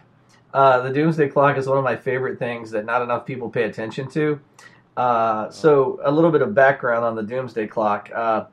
[0.53, 3.63] Uh, the doomsday clock is one of my favorite things that not enough people pay
[3.63, 4.39] attention to.
[5.01, 8.11] Uh, so a little bit of background on the doomsday clock.
[8.13, 8.45] Uh,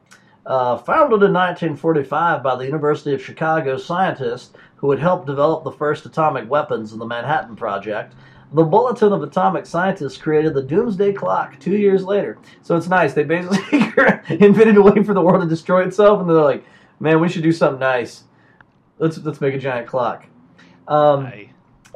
[0.47, 5.71] uh, founded in 1945 by the University of Chicago scientists who had helped develop the
[5.71, 8.15] first atomic weapons in the Manhattan Project,
[8.55, 12.39] the Bulletin of Atomic Scientists created the Doomsday Clock two years later.
[12.63, 13.13] So it's nice.
[13.13, 13.81] They basically
[14.41, 16.65] invented a way for the world to destroy itself, and they're like,
[16.99, 18.25] "Man, we should do something nice.
[18.99, 20.25] Let's let's make a giant clock."
[20.87, 21.48] Um, Aye.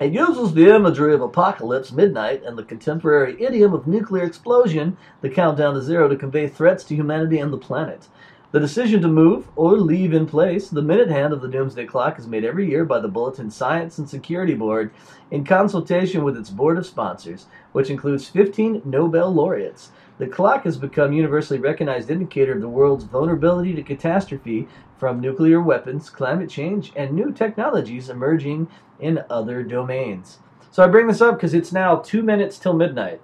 [0.02, 5.30] It uses the imagery of apocalypse, midnight, and the contemporary idiom of nuclear explosion, the
[5.30, 8.08] countdown to zero, to convey threats to humanity and the planet.
[8.50, 12.18] The decision to move or leave in place the minute hand of the Doomsday Clock
[12.18, 14.90] is made every year by the Bulletin Science and Security Board
[15.30, 19.90] in consultation with its board of sponsors, which includes 15 Nobel laureates.
[20.18, 25.60] The clock has become universally recognized indicator of the world's vulnerability to catastrophe from nuclear
[25.60, 28.68] weapons, climate change, and new technologies emerging
[29.00, 30.38] in other domains.
[30.70, 33.20] So I bring this up because it's now two minutes till midnight.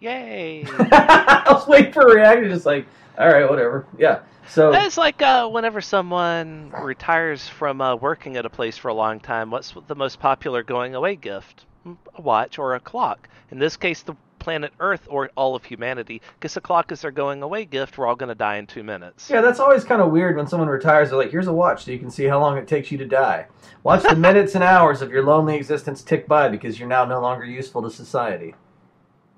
[0.00, 0.64] Yay!
[0.78, 2.86] I was waiting for a reaction, just like,
[3.18, 3.86] all right, whatever.
[3.98, 4.20] Yeah.
[4.48, 8.94] So It's like uh, whenever someone retires from uh, working at a place for a
[8.94, 11.66] long time, what's the most popular going away gift?
[11.86, 13.28] A watch or a clock.
[13.50, 17.10] In this case, the planet Earth or all of humanity because a clock is their
[17.10, 17.96] going away gift.
[17.96, 19.30] We're all going to die in two minutes.
[19.30, 21.10] yeah, that's always kind of weird when someone retires.
[21.10, 23.06] They're like, here's a watch so you can see how long it takes you to
[23.06, 23.46] die.
[23.82, 27.20] Watch the minutes and hours of your lonely existence tick by because you're now no
[27.20, 28.54] longer useful to society.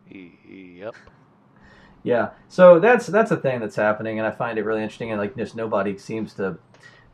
[0.09, 0.95] Yep.
[2.05, 5.13] Yeah, so that's that's a thing that's happening, and I find it really interesting.
[5.13, 6.59] And like, just nobody seems to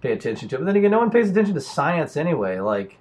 [0.00, 0.58] pay attention to it.
[0.60, 2.58] But then again, no one pays attention to science anyway.
[2.60, 2.98] Like,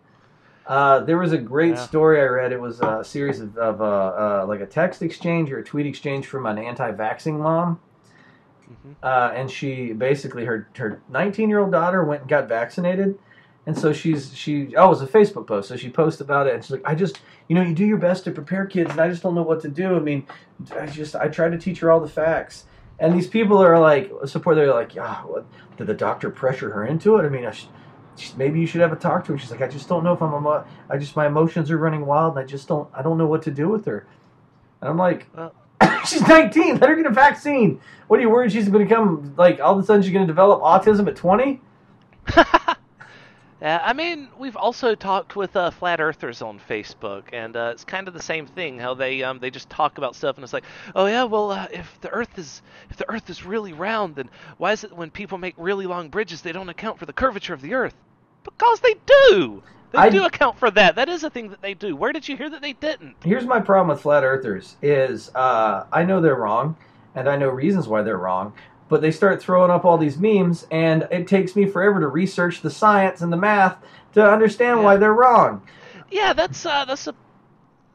[0.68, 1.86] uh, there was a great Yeah.
[1.86, 2.52] story I read.
[2.52, 5.86] It was a series of, of uh, uh, like a text exchange or a tweet
[5.86, 7.80] exchange from an anti-vaxxing mom,
[8.70, 8.92] mm-hmm.
[9.02, 13.18] uh, and she basically her her 19 year old daughter went and got vaccinated.
[13.66, 16.54] And so she's she oh it was a Facebook post so she posts about it
[16.56, 19.00] and she's like I just you know you do your best to prepare kids and
[19.02, 20.26] I just don't know what to do I mean
[20.72, 22.64] I just I try to teach her all the facts
[22.98, 26.86] and these people are like support they're like yeah what, did the doctor pressure her
[26.86, 27.70] into it I mean I sh- she-
[28.36, 30.22] maybe you should have a talk to her she's like I just don't know if
[30.22, 33.18] I'm emo- I just my emotions are running wild and I just don't I don't
[33.18, 34.08] know what to do with her
[34.82, 35.54] and I'm like Well-
[36.06, 39.34] she's 19 let her get a vaccine what are you worried she's going to come,
[39.38, 41.62] like all of a sudden she's going to develop autism at 20
[43.62, 47.84] Yeah, I mean, we've also talked with uh, flat earthers on Facebook, and uh, it's
[47.84, 48.78] kind of the same thing.
[48.78, 51.68] How they um, they just talk about stuff, and it's like, oh yeah, well, uh,
[51.72, 55.10] if the Earth is if the Earth is really round, then why is it when
[55.10, 57.96] people make really long bridges, they don't account for the curvature of the Earth?
[58.58, 58.96] Because they
[59.30, 59.62] do.
[59.92, 60.96] They I- do account for that.
[60.96, 61.96] That is a thing that they do.
[61.96, 63.16] Where did you hear that they didn't?
[63.24, 66.76] here's my problem with flat earthers is uh, i know they're wrong
[67.16, 68.54] and i know reasons why they're wrong
[68.90, 72.62] but they start throwing up all these memes and it takes me forever to research
[72.62, 73.78] the science and the math
[74.14, 75.62] to understand why they're wrong
[76.12, 77.16] Yeah, that's uh, that's a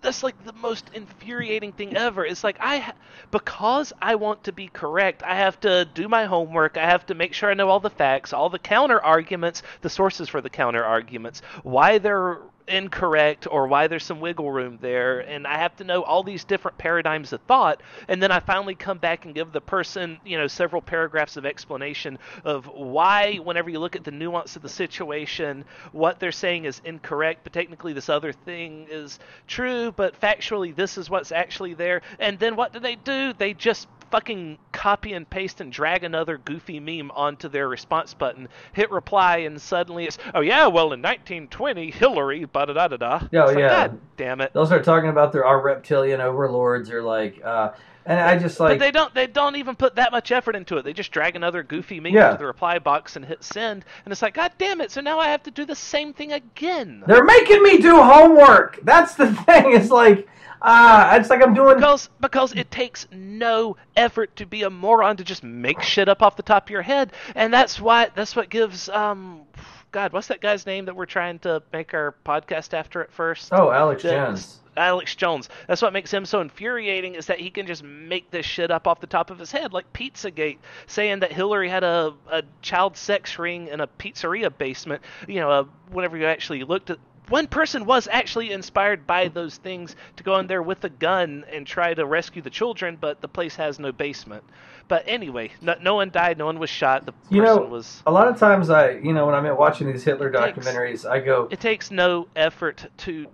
[0.03, 2.25] that's like the most infuriating thing ever.
[2.27, 2.93] It's like I
[3.31, 6.77] because I want to be correct, I have to do my homework.
[6.77, 9.91] I have to make sure I know all the facts, all the counter arguments, the
[9.91, 12.39] sources for the counter arguments, why they're
[12.73, 16.45] incorrect or why there's some wiggle room there, and I have to know all these
[16.45, 20.39] different paradigms of thought, and then I finally come back and give the person, you
[20.39, 24.69] know, several paragraphs of explanation of why whenever you look at the nuance of the
[24.69, 30.75] situation, what they're saying is incorrect, but technically this other thing is true, but factually
[30.75, 32.03] this is what's actually there.
[32.19, 33.33] And then what do they do?
[33.35, 38.49] They just fucking copy and paste and drag another goofy meme onto their response button,
[38.73, 42.97] hit reply, and suddenly it's, oh yeah, well in 1920, Hillary, da da da da
[42.97, 43.29] da.
[43.31, 43.69] Yeah, It's like, yeah.
[43.89, 44.53] God damn it.
[44.53, 47.71] they'll start talking about their our reptilian overlords or like uh,
[48.05, 49.15] and i just like but they don't.
[49.15, 50.83] They don't even put that much effort into it.
[50.83, 52.33] They just drag another goofy meme Yeah.
[52.33, 54.91] into the reply box and hit send, and it's like, God damn it!
[54.91, 57.05] So now I have to do the same thing again.
[57.07, 60.27] they're making me do homework that's the thing it's like
[60.63, 65.17] ah it's like i'm doing Because because it takes no effort to be a moron
[65.17, 68.37] to just make shit up off the top of your head, and that's why that's
[68.37, 69.43] what gives um,
[69.91, 73.53] God, what's that guy's name that we're trying to make our podcast after at first?
[73.53, 75.49] oh alex jones Alex Jones.
[75.69, 78.87] That's what makes him so infuriating is that he can just make this shit up
[78.87, 82.97] off the top of his head, like Pizzagate, saying that Hillary had a, a child
[82.97, 85.03] sex ring in a pizzeria basement.
[85.29, 86.99] You know, uh, whenever you actually looked at
[87.29, 91.45] one person was actually inspired by those things to go in there with a gun
[91.51, 94.45] and try to rescue the children, but the place has no basement.
[94.89, 97.07] But anyway, no, no one died, no one was shot.
[97.07, 98.03] The person You know, was.
[98.07, 101.21] a lot of times I, you know, when I'm watching these Hitler takes- documentaries, I
[101.21, 103.27] go, It takes no effort to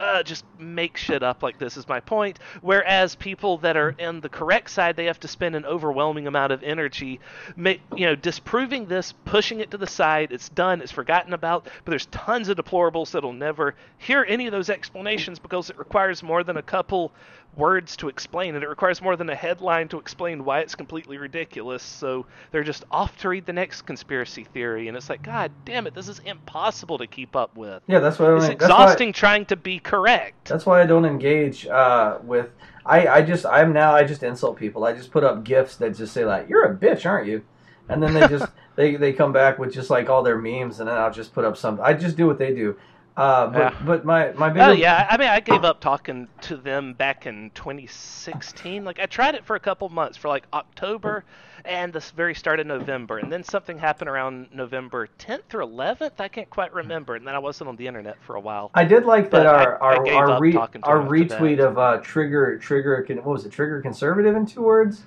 [0.00, 2.38] uh, just make shit up like this is my point.
[2.62, 6.52] Whereas people that are in the correct side they have to spend an overwhelming amount
[6.52, 7.20] of energy
[7.54, 10.32] ma- you know disproving this pushing it to the side.
[10.32, 10.80] It's done.
[10.80, 11.64] It's forgotten about.
[11.84, 16.22] But there's tons of deplorables that'll never hear any of those explanations because it requires
[16.22, 17.12] more than a couple
[17.56, 21.18] words to explain it it requires more than a headline to explain why it's completely
[21.18, 25.50] ridiculous so they're just off to read the next conspiracy theory and it's like god
[25.64, 28.38] damn it this is impossible to keep up with yeah, that's why I don't.
[28.38, 30.48] it's why- exhausting trying to be correct.
[30.48, 32.50] That's why I don't engage uh, with.
[32.86, 34.84] I, I just I'm now I just insult people.
[34.84, 37.42] I just put up gifs that just say like you're a bitch, aren't you?
[37.88, 40.88] And then they just they, they come back with just like all their memes, and
[40.88, 41.80] then I'll just put up some.
[41.82, 42.76] I just do what they do.
[43.16, 43.74] Uh, but Yeah.
[43.84, 47.26] but my my bigger Oh yeah, I mean, I gave up talking to them back
[47.26, 48.84] in 2016.
[48.84, 51.24] Like, I tried it for a couple months, for like October
[51.64, 56.18] and the very start of November, and then something happened around November 10th or 11th.
[56.18, 58.70] I can't quite remember, and then I wasn't on the internet for a while.
[58.74, 61.78] I did like But that our I- I our gave our, re, our retweet of
[61.78, 65.02] uh, trigger trigger what was it trigger conservative in two words.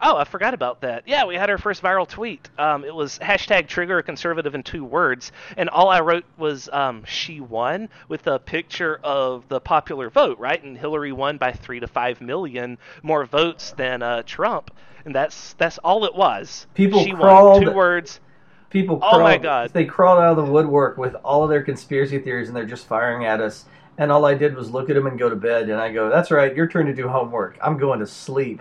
[0.00, 1.04] Oh, I forgot about that.
[1.06, 2.48] Yeah, we had our first viral tweet.
[2.58, 6.68] Um, it was hashtag trigger a conservative in two words, and all I wrote was
[6.72, 10.62] um, she won with a picture of the popular vote, right?
[10.62, 14.70] And Hillary won by three to five million more votes than uh, Trump,
[15.04, 16.66] and that's that's all it was.
[16.74, 18.20] People she crawled- won two words.
[18.68, 19.70] People Oh my God.
[19.72, 22.86] they crawled out of the woodwork with all of their conspiracy theories, and they're just
[22.86, 23.64] firing at us.
[23.96, 25.70] And all I did was look at them and go to bed.
[25.70, 27.56] And I go, "That's right, your turn to do homework.
[27.62, 28.60] I'm going to sleep."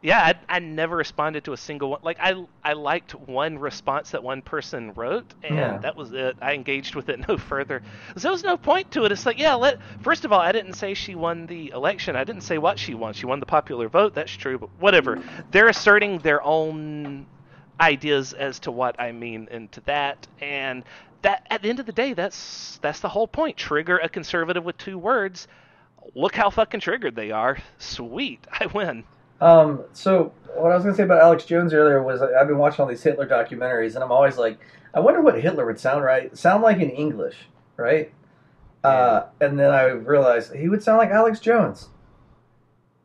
[0.00, 2.00] Yeah, I, I never responded to a single one.
[2.02, 5.78] Like I I liked one response that one person wrote, and Yeah.
[5.78, 6.36] that was it.
[6.40, 7.82] I engaged with it no further.
[8.14, 9.12] So there was no point to it.
[9.12, 9.80] It's like, yeah, let.
[10.00, 12.14] First of all, I didn't say she won the election.
[12.14, 13.12] I didn't say what she won.
[13.12, 14.14] She won the popular vote.
[14.14, 15.20] That's true, but whatever.
[15.50, 17.26] They're asserting their own
[17.80, 20.84] ideas as to what I mean into that, and
[21.22, 23.56] that at the end of the day, that's that's the whole point.
[23.56, 25.48] Trigger a conservative with two words.
[26.14, 27.58] Look how fucking triggered they are.
[27.78, 29.02] Sweet, I win.
[29.40, 32.58] Um, so what I was going to say about Alex Jones earlier was I've been
[32.58, 34.58] watching all these Hitler documentaries, and I'm always like,
[34.94, 37.36] I wonder what Hitler would sound right sound like in English,
[37.76, 38.12] right?
[38.82, 41.88] Uh, and then I realized he would sound like Alex Jones.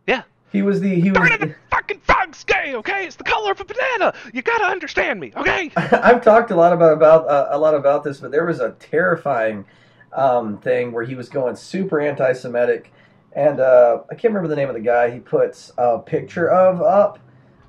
[0.08, 0.24] Yeah.
[0.52, 1.20] He was the he was.
[1.20, 3.06] Burn the fucking fog's gay, okay?
[3.06, 4.14] It's the color of a banana.
[4.34, 5.72] You gotta understand me, okay?
[5.76, 8.72] I've talked a lot about about uh, a lot about this, but there was a
[8.80, 9.66] terrifying
[10.14, 12.94] um, thing where he was going super anti-Semitic,
[13.36, 16.82] and uh, I can't remember the name of the guy he puts a picture of
[16.82, 17.20] up.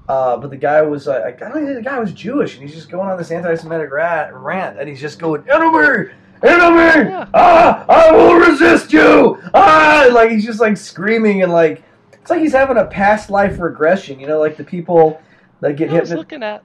[0.09, 2.75] Uh, but the guy was uh, I don't think the guy was Jewish, and he's
[2.77, 6.11] just going on this anti-Semitic rat, rant, and he's just going enemy,
[6.43, 7.27] enemy, Yeah.
[7.33, 12.41] ah, I will resist you, ah, like he's just like screaming and like it's like
[12.41, 15.23] he's having a past life regression, you know, like the people
[15.61, 16.17] that get I hypnotized.
[16.19, 16.63] looking at.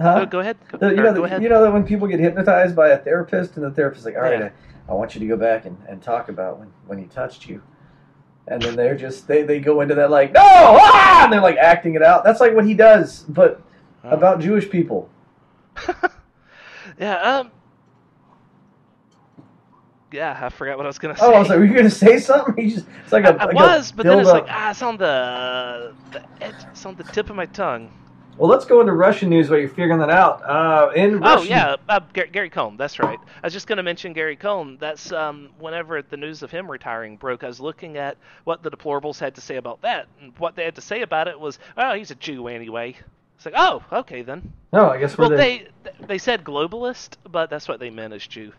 [0.00, 0.20] Huh?
[0.22, 0.56] Oh, go ahead.
[0.72, 1.42] Go, The- you know, go the- ahead.
[1.42, 4.22] you know that when people get hypnotized by a therapist, and the therapist's like, "All
[4.22, 4.48] right, Yeah.
[4.88, 7.46] I, I want you to go back and, and talk about when, when he touched
[7.46, 7.60] you,"
[8.50, 11.24] and then they're just they, they go into that like, "No!" Ah!
[11.24, 12.24] and they're like acting it out.
[12.24, 13.62] That's like what he does, but
[14.02, 14.10] Oh.
[14.10, 15.10] about Jewish people.
[16.98, 17.16] yeah.
[17.16, 17.50] Um.
[20.10, 21.24] Yeah, I forgot what I was gonna say.
[21.24, 23.40] Oh, I was like, "Were you going to say something?" He just it's like a
[23.40, 26.96] I like was, but then it's like ah, it's on the the edge, it's on
[26.96, 27.92] the tip of my tongue.
[28.36, 30.42] Well, let's go into Russian news while you're figuring that out.
[30.42, 32.76] Uh, in Oh Russian, yeah, uh, Gar- Gary Cohn.
[32.78, 33.18] That's right.
[33.42, 34.78] I was just going to mention Gary Cohn.
[34.80, 38.70] That's um, whenever the news of him retiring broke, I was looking at what the
[38.70, 41.58] deplorables had to say about that, and what they had to say about it was,
[41.76, 42.96] oh, he's a Jew anyway.
[43.36, 44.52] It's like, oh, okay then.
[44.72, 45.68] No, I guess we're Well, the, they
[46.06, 48.52] they said globalist, but that's what they meant as Jew.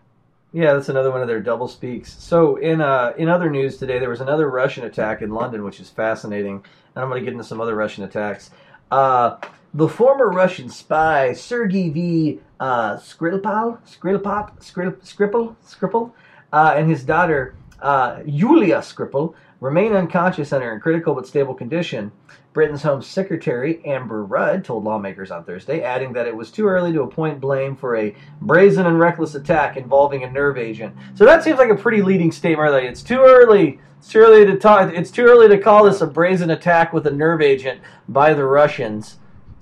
[0.54, 2.12] Yeah, that's another one of their double speaks.
[2.22, 5.80] So in uh, in other news today, there was another Russian attack in London, which
[5.80, 6.56] is fascinating,
[6.96, 8.50] and I'm going to get into some other Russian attacks.
[8.90, 9.38] Uh,
[9.74, 12.40] the former Russian spy Sergei V.
[12.60, 16.12] Uh, Skripal, Skrip, Skripal, Skripal,
[16.54, 21.54] uh, and his daughter uh, Yulia Skripal remain unconscious and are in critical but stable
[21.54, 22.12] condition.
[22.54, 26.92] Britain's Home Secretary Amber Rudd told lawmakers on Thursday, adding that it was too early
[26.92, 30.94] to appoint blame for a brazen and reckless attack involving a nerve agent.
[31.16, 32.72] So that seems like a pretty leading statement.
[32.72, 33.80] Like it's too early.
[34.00, 34.94] It's too early to talk.
[34.94, 37.80] It's too early to call this a brazen attack with a nerve agent
[38.10, 39.18] by the Russians.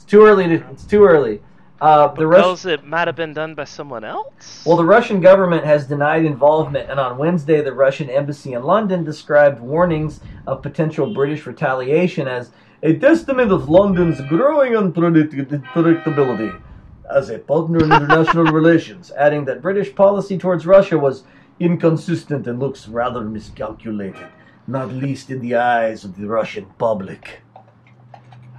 [0.09, 0.55] Too early to.
[0.71, 1.39] It's too early.
[1.79, 2.49] Uh, the Russian.
[2.49, 4.63] Because it might have been done by someone else.
[4.65, 9.03] Well, the Russian government has denied involvement, and on Wednesday, the Russian embassy in London
[9.03, 12.49] described warnings of potential British retaliation as
[12.81, 16.59] a testament of London's growing unpredictability
[17.13, 21.23] as a partner in international relations, adding that British policy towards Russia was
[21.59, 24.27] inconsistent and looks rather miscalculated,
[24.65, 27.41] not least in the eyes of the Russian public.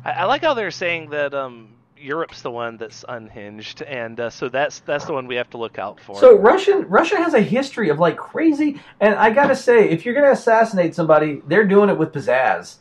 [0.05, 1.69] I, I like how they're saying that um,
[2.01, 5.59] Europe's the one that's unhinged, and uh, so that's that's the one we have to
[5.59, 6.19] look out for.
[6.19, 10.15] So Russian Russia has a history of like crazy, and I gotta say, if you're
[10.15, 12.77] gonna assassinate somebody, they're doing it with pizzazz.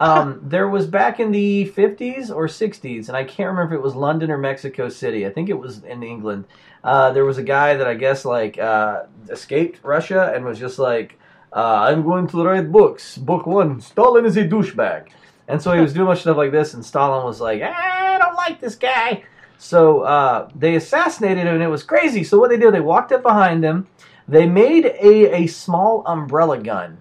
[0.00, 3.82] Um, there was back in the 50s or 60s, and I can't remember if it
[3.82, 5.26] was London or Mexico City.
[5.26, 6.46] I think it was in England.
[6.82, 10.78] Uh, there was a guy that I guess like uh, escaped Russia and was just
[10.78, 11.18] like,
[11.52, 13.18] uh, "I'm going to write books.
[13.18, 15.10] Book one: Stalin is a douchebag."
[15.48, 18.36] And so he was doing much stuff like this, and Stalin was like, "I don't
[18.36, 19.24] like this guy."
[19.58, 22.24] So uh, they assassinated him, and it was crazy.
[22.24, 23.86] So what they did, they walked up behind him.
[24.26, 26.98] They made a, a small umbrella gun.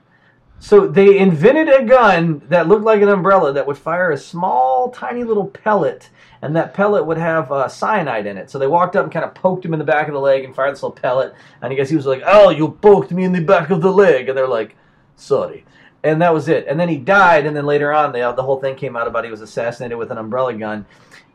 [0.60, 4.92] So they invented a gun that looked like an umbrella that would fire a small,
[4.92, 6.12] tiny little pellet,
[6.44, 8.52] and that pellet would have uh, cyanide in it.
[8.52, 10.44] So they walked up and kind of poked him in the back of the leg
[10.44, 11.34] and fired this little pellet.
[11.64, 13.92] And I guess he was like, "Oh, you poked me in the back of the
[13.92, 14.76] leg," and they're like,
[15.16, 15.66] "Sorry."
[16.04, 16.66] And that was it.
[16.68, 17.46] And then he died.
[17.46, 20.12] And then later on, the the whole thing came out about he was assassinated with
[20.12, 20.86] an umbrella gun.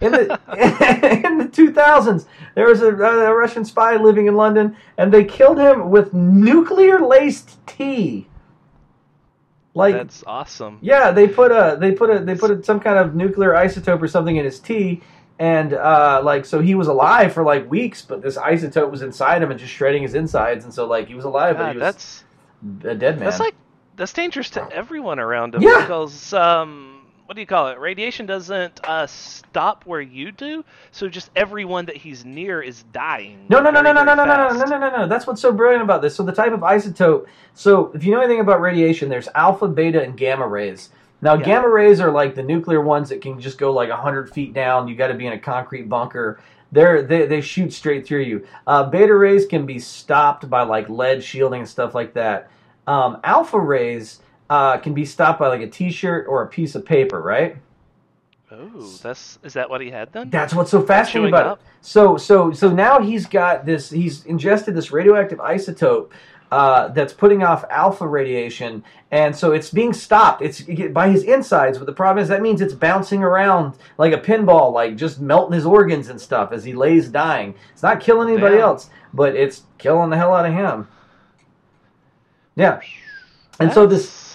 [0.00, 0.22] In the
[1.24, 5.58] in the 2000s, there was a, a Russian spy living in London, and they killed
[5.58, 8.28] him with nuclear laced tea.
[9.76, 10.78] Like that's awesome.
[10.80, 14.00] yeah, they put a they put a they put a, some kind of nuclear isotope
[14.00, 15.02] or something in his tea,
[15.38, 19.42] and uh, like so he was alive for like weeks, but this isotope was inside
[19.42, 21.82] him and just shredding his insides, and so like he was alive, but he was
[21.82, 22.24] that's
[22.84, 23.24] a dead man.
[23.24, 23.54] that's like
[23.96, 25.80] that's dangerous to everyone around him Yeah.
[25.80, 27.78] because um, what do you call it?
[27.78, 33.46] Radiation doesn't uh, stop where you do, so just everyone that he's near is dying.
[33.48, 35.08] No, no, no, no, no, no, no, no, no, no, no, no.
[35.08, 36.14] That's what's so brilliant about this.
[36.14, 37.26] So the type of isotope.
[37.54, 40.90] So if you know anything about radiation, there's alpha, beta, and gamma rays.
[41.22, 41.44] Now, Yeah.
[41.46, 44.86] gamma rays are like the nuclear ones that can just go like hundred feet down.
[44.86, 46.38] You got to be in a concrete bunker.
[46.72, 48.46] They're, they they shoot straight through you.
[48.66, 52.50] Uh, beta rays can be stopped by like lead shielding and stuff like that.
[52.86, 56.84] Um, alpha rays uh, can be stopped by like a T-shirt or a piece of
[56.84, 57.56] paper, right?
[58.50, 60.30] Oh, that's is that what he had then?
[60.30, 61.58] That's what's so fascinating about up?
[61.58, 61.64] it.
[61.80, 63.90] So, so, so now he's got this.
[63.90, 66.12] He's ingested this radioactive isotope
[66.52, 70.42] uh, that's putting off alpha radiation, and so it's being stopped.
[70.42, 71.76] It's by his insides.
[71.76, 75.54] But the problem is that means it's bouncing around like a pinball, like just melting
[75.54, 77.56] his organs and stuff as he lays dying.
[77.72, 78.64] It's not killing anybody Damn.
[78.64, 80.86] else, but it's killing the hell out of him.
[82.56, 82.80] Yeah,
[83.60, 84.26] and so this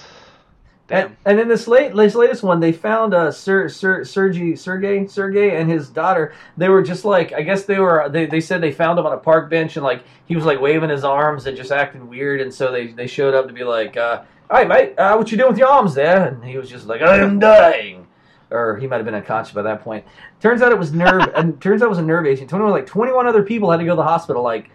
[0.91, 5.07] and, and in this late, this latest one, they found uh, Sir, Sir, Sergey, Sergey,
[5.07, 6.33] Sergey, and his daughter.
[6.57, 8.09] They were just like, I guess they were.
[8.09, 10.59] They, they said they found him on a park bench, and like he was like
[10.59, 12.41] waving his arms and just acting weird.
[12.41, 15.31] And so they, they showed up to be like, uh, "All right, mate, uh, what
[15.31, 18.05] you doing with your arms there?" And he was just like, "I am dying,"
[18.49, 20.03] or he might have been unconscious by that point.
[20.41, 22.49] Turns out it was nerve, and turns out it was a nerve agent.
[22.49, 24.43] Twenty like twenty one other people had to go to the hospital.
[24.43, 24.69] Like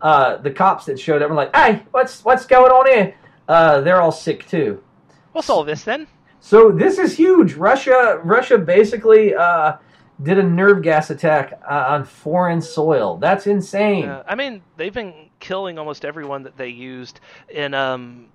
[0.00, 3.14] uh, the cops that showed up were like, "Hey, what's what's going on here?"
[3.48, 4.82] Uh, they're all sick too.
[5.32, 6.06] What's all this then?
[6.40, 7.54] So this is huge.
[7.54, 9.76] Russia, Russia basically uh,
[10.22, 13.16] did a nerve gas attack uh, on foreign soil.
[13.16, 14.08] That's insane.
[14.26, 18.26] I mean, they've been killing almost everyone that they used in um,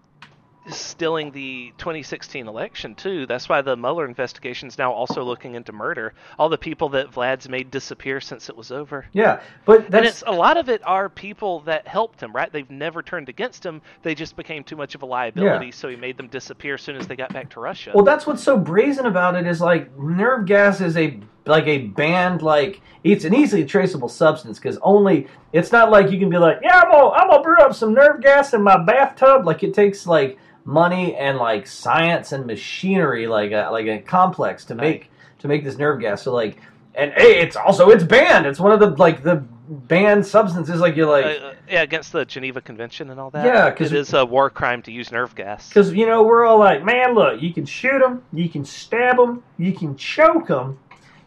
[0.69, 3.25] stilling the 2016 election too.
[3.25, 6.13] That's why the Mueller investigation is now also looking into murder.
[6.39, 9.05] All the people that Vlad's made disappear since it was over.
[9.11, 12.51] yeah, but and it's a lot of it are people that helped him, right?
[12.51, 13.81] They've never turned against him.
[14.03, 15.71] They just became too much of a liability, Yeah.
[15.71, 17.91] so he made them disappear as soon as they got back to Russia.
[17.93, 18.05] well.
[18.05, 22.41] That's what's so brazen about it is like nerve gas is a like a banned
[22.41, 26.59] like it's an easily traceable substance because only it's not like you can be like
[26.61, 29.45] yeah I'm gonna I'm gonna brew up some nerve gas in my bathtub.
[29.45, 34.65] Like it takes like money and like science and machinery like a like a complex
[34.65, 35.09] to make
[35.39, 36.21] to make this nerve gas.
[36.23, 36.57] So like
[36.95, 38.45] and hey, it's also it's banned.
[38.45, 40.79] It's one of the like the banned substances.
[40.79, 43.45] Like you're like Uh, uh, yeah, against the Geneva Convention and all that.
[43.45, 45.67] Yeah, because it is a war crime to use nerve gas.
[45.69, 49.17] because you know we're all like, man, look, you can shoot them, you can stab
[49.17, 50.77] them, you can choke them,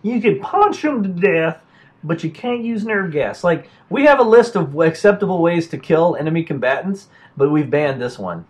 [0.03, 1.63] you can punch them to death,
[2.05, 3.43] but you can't use nerve gas.
[3.43, 8.01] Like we have a list of acceptable ways to kill enemy combatants, but we've banned
[8.01, 8.47] this one.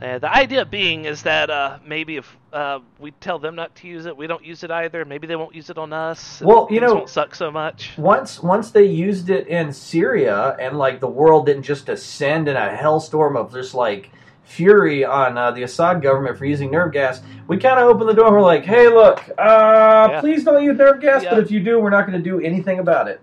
[0.00, 3.88] Uh, the idea being is that uh, maybe if uh, we tell them not to
[3.88, 5.04] use it, we don't use it either.
[5.04, 6.40] Maybe they won't use it on us.
[6.40, 7.92] Well, you know- won't suck so much.
[7.98, 12.56] Once once they used it in Syria, and like the world didn't just ascend in
[12.56, 14.10] a hellstorm of just like
[14.44, 18.14] fury on uh, the Assad government for using nerve gas, we kind of opened the
[18.14, 18.26] door.
[18.28, 20.20] and We're like, hey, look, uh, Yeah.
[20.20, 21.30] please don't use nerve gas, Yeah.
[21.30, 23.20] but if you do, we're not going to do anything about it.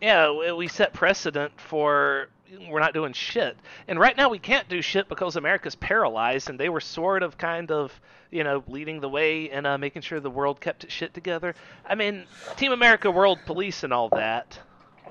[0.00, 2.28] Yeah, we set precedent for
[2.68, 3.56] we're not doing shit.
[3.86, 7.38] And right now we can't do shit because America's paralyzed, and they were sort of
[7.38, 7.98] kind of
[8.30, 11.54] you know leading the way and uh, making sure the world kept its shit together.
[11.86, 12.24] I mean,
[12.56, 14.58] Team America, World Police, and all that.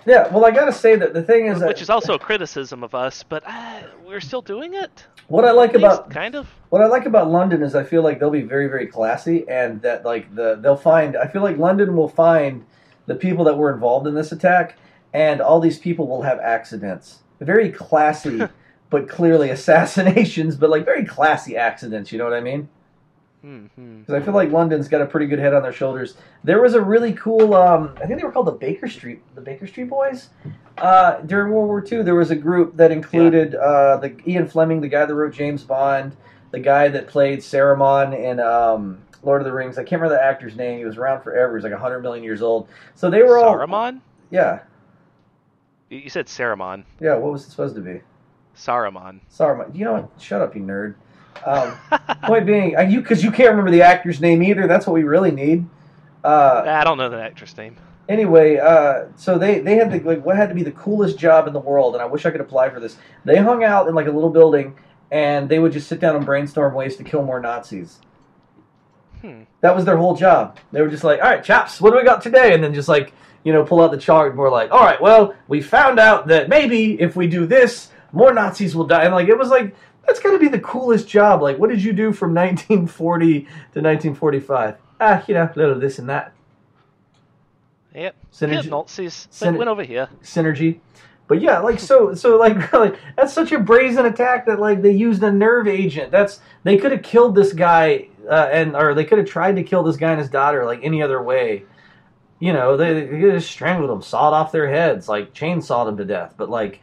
[0.06, 2.96] Yeah, well, I gotta say that the thing is which is also a criticism of
[2.96, 5.06] us, but uh, we're still doing it.
[5.28, 6.48] what I like least, about kind of.
[6.70, 9.82] what I like about London is I feel like they'll be very very classy and
[9.82, 12.66] that like the they'll find I feel like London will find
[13.08, 14.78] the people that were involved in this attack
[15.14, 17.24] and all these people will have accidents.
[17.40, 18.42] Very classy
[18.90, 22.70] but clearly assassinations, but like very classy accidents, you know what I mean?
[23.42, 26.16] Because I feel like London's got a pretty good head on their shoulders.
[26.44, 29.42] There was a really cool, um, I think they were called the Baker Street, the
[29.42, 30.30] Baker Street Boys.
[30.78, 34.82] Uh, during World War II, there was a group that included uh, the Ian Fleming,
[34.82, 36.16] the guy that wrote James Bond,
[36.52, 39.78] the guy that played Saruman in um, Lord of the Rings.
[39.78, 40.80] I can't remember the actor's name.
[40.80, 41.56] He was around forever.
[41.56, 42.68] He's like 100 million years old.
[42.96, 43.56] So they were all.
[43.56, 44.02] Saruman?
[44.30, 44.60] Yeah,
[45.90, 46.84] You said Saruman.
[47.00, 47.16] yeah.
[47.16, 48.02] What was it supposed to be?
[48.56, 49.20] Saruman.
[49.32, 49.76] Saruman.
[49.76, 50.10] You know what?
[50.20, 50.96] Shut up, you nerd.
[51.46, 51.78] Um,
[52.24, 54.68] point being, you because you can't remember the actor's name either.
[54.68, 55.68] That's what we really need.
[56.24, 57.78] Uh, I don't know the actress name.
[58.10, 61.48] anyway, uh, so they they had the like what had to be the coolest job
[61.48, 62.98] in the world, and I wish I could apply for this.
[63.24, 64.76] They hung out in like a little building,
[65.12, 68.00] and they would just sit down and brainstorm ways to kill more Nazis.
[69.22, 69.44] Hmm.
[69.62, 70.58] That was their whole job.
[70.72, 72.90] They were just like, "All right, chaps, what do we got today?" And then just
[72.90, 73.14] like
[73.48, 76.28] you know pull out the chart and we're like, "All right, well, we found out
[76.28, 79.74] that maybe if we do this, more Nazis will die." And like it was like
[80.06, 81.42] that's got to be the coolest job.
[81.42, 84.76] Like, what did you do from 1940 to 1945?
[85.00, 86.34] Ah, you know, a little this and that.
[87.96, 88.16] Yep.
[88.32, 89.28] Synergy- Nazis.
[89.32, 90.08] Syner- They went over here.
[90.22, 90.80] synergy.
[91.28, 94.92] But yeah, like so, so like really, that's such a brazen attack that like they
[94.92, 96.12] used a nerve agent.
[96.12, 99.64] That's they could have killed this guy, uh, and or they could have tried to
[99.64, 101.64] kill this guy and his daughter like any other way.
[102.40, 106.06] You know, they, they have strangled them, sawed off their heads, like chainsawed them to
[106.06, 106.36] death.
[106.38, 106.82] But like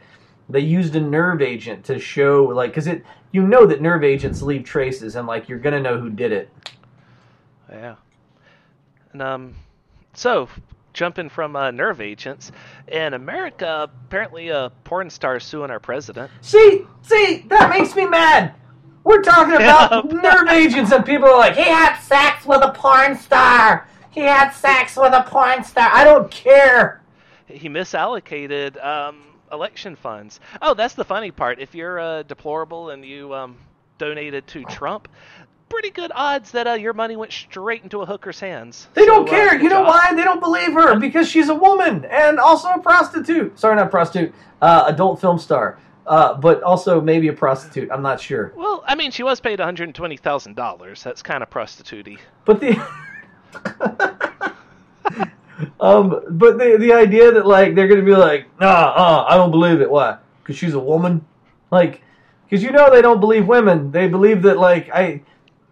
[0.49, 4.41] they used a nerve agent to show like because it you know that nerve agents
[4.41, 6.49] leave traces and like you're gonna know who did it.
[7.69, 7.95] Yeah.
[9.13, 9.55] And um,
[10.13, 10.49] so
[10.95, 12.51] jumping from uh, nerve agents
[12.87, 16.31] in America, apparently a porn star suing our president.
[16.41, 18.55] See, see, that makes me mad.
[19.03, 23.15] We're talking about nerve agents, and people are like, he had sex with a porn
[23.15, 23.87] star.
[24.15, 25.89] He had sex with a porn star.
[25.91, 27.01] I don't care.
[27.47, 30.39] He misallocated um, election funds.
[30.61, 31.59] Oh, that's the funny part.
[31.59, 33.57] If you're uh, deplorable and you um,
[33.97, 35.09] donated to Trump,
[35.67, 38.87] pretty good odds that uh, your money went straight into a hooker's hands.
[38.93, 39.49] They don't So, uh, care.
[39.57, 39.87] good You know job.
[39.87, 40.13] why?
[40.15, 43.59] They don't believe her because she's a woman and also a prostitute.
[43.59, 44.33] Sorry, not prostitute.
[44.61, 47.91] Uh, adult film star, uh, but also maybe a prostitute.
[47.91, 48.53] I'm not sure.
[48.55, 51.03] Well, I mean, she was paid $120,000.
[51.03, 52.07] That's kind of prostitute
[52.45, 52.81] But the
[55.79, 59.51] um, but the the idea that like they're gonna be like, nah, uh, I don't
[59.51, 59.89] believe it.
[59.89, 60.17] Why?
[60.41, 61.25] Because she's a woman.
[61.71, 62.01] Like,
[62.45, 63.91] because you know they don't believe women.
[63.91, 65.21] They believe that like I,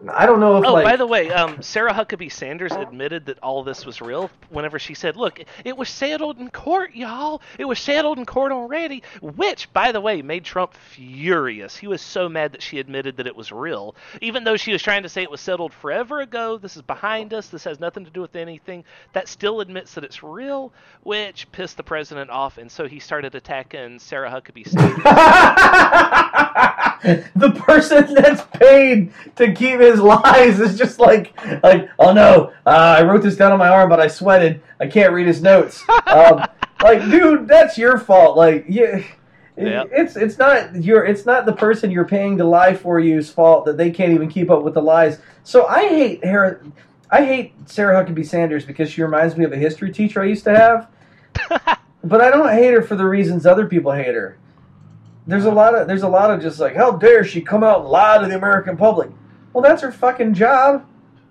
[0.08, 3.38] I don't know if Oh, like by the way, um, Sarah Huckabee Sanders admitted that
[3.40, 7.42] all this was real whenever she said, "Look, it was settled in court, y'all.
[7.58, 11.76] It was settled in court already." Which, by the way, made Trump furious.
[11.76, 14.82] He was so mad that she admitted that it was real, even though she was
[14.82, 16.58] trying to say it was settled forever ago.
[16.58, 17.48] This is behind us.
[17.48, 18.84] This has nothing to do with anything.
[19.12, 23.34] That still admits that it's real, which pissed the president off, and so he started
[23.34, 25.04] attacking Sarah Huckabee Sanders.
[27.36, 32.96] the person that's paid to keep his lies is just like like oh no uh,
[32.98, 34.62] i wrote this down on my arm but i sweated.
[34.80, 35.82] I can't read his notes.
[36.06, 36.44] Um,
[36.82, 38.36] like dude that's your fault.
[38.36, 39.02] Like yeah.
[39.56, 39.90] Yep.
[39.92, 43.64] it's it's not your it's not the person you're paying to lie for you's fault
[43.66, 45.20] that they can't even keep up with the lies.
[45.44, 46.60] So i hate Hera,
[47.10, 50.44] i hate sarah huckabee sanders because she reminds me of a history teacher i used
[50.44, 50.88] to have.
[52.06, 54.36] But i don't hate her for the reasons other people hate her
[55.26, 57.80] there's a lot of there's a lot of just like how dare she come out
[57.80, 59.10] and lie to the American public.
[59.52, 60.86] Well, that's her fucking job.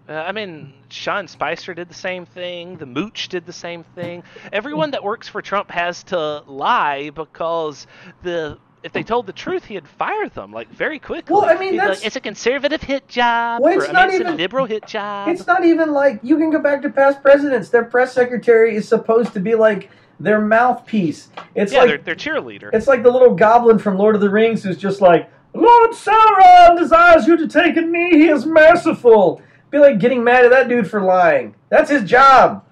[0.07, 2.77] Uh, I mean, Sean Spicer did the same thing.
[2.77, 4.23] The Mooch did the same thing.
[4.51, 7.87] Everyone that works for Trump has to lie because
[8.21, 11.33] the if they told the truth, he'd fire them like very quickly.
[11.33, 13.61] Well, I mean, that's- like, it's a conservative hit job.
[13.61, 15.29] Well, or, it's I not mean, it's even- a liberal hit job.
[15.29, 17.69] It's not even like you can go back to past presidents.
[17.69, 19.89] Their press secretary is supposed to be like
[20.19, 21.29] their mouthpiece.
[21.55, 22.69] It's yeah, like they're, they're cheerleader.
[22.73, 26.77] it's like the little goblin from Lord of the Rings who's just like Lord Sauron
[26.77, 28.11] desires you to take a knee.
[28.11, 29.41] He is merciful.
[29.69, 31.55] Be like getting mad at that dude for lying.
[31.69, 32.65] That's his job.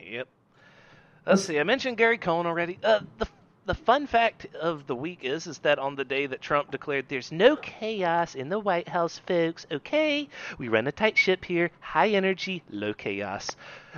[0.00, 0.28] Yep.
[1.26, 1.58] Let's see.
[1.58, 2.78] I mentioned Gary Cohn already.
[2.82, 3.26] Uh, the
[3.66, 7.06] the fun fact of the week is is that on the day that Trump declared
[7.08, 9.66] there's no chaos in the White House, folks.
[9.72, 13.56] Okay, we run a tight ship here, high energy, low chaos.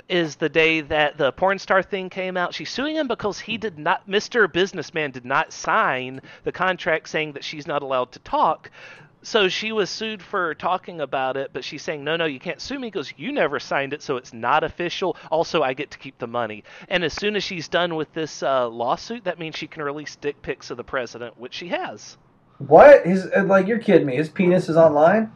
[0.09, 2.55] Is the day that the porn star thing came out.
[2.55, 4.51] She's suing him because he did not, Mr.
[4.53, 8.71] Businessman, did not sign the contract saying that she's not allowed to talk.
[9.27, 12.61] So she was sued for talking about it, but she's saying, no, no, you can't
[12.61, 15.17] sue me because you never signed it, so it's not official.
[15.33, 16.63] Also, I get to keep the money.
[16.89, 20.15] And as soon as she's done with this uh, lawsuit, that means she can release
[20.15, 22.17] dick pics of the president, which she has.
[22.59, 23.05] What?
[23.05, 24.15] His uh, like you're kidding me?
[24.15, 25.33] His penis is online.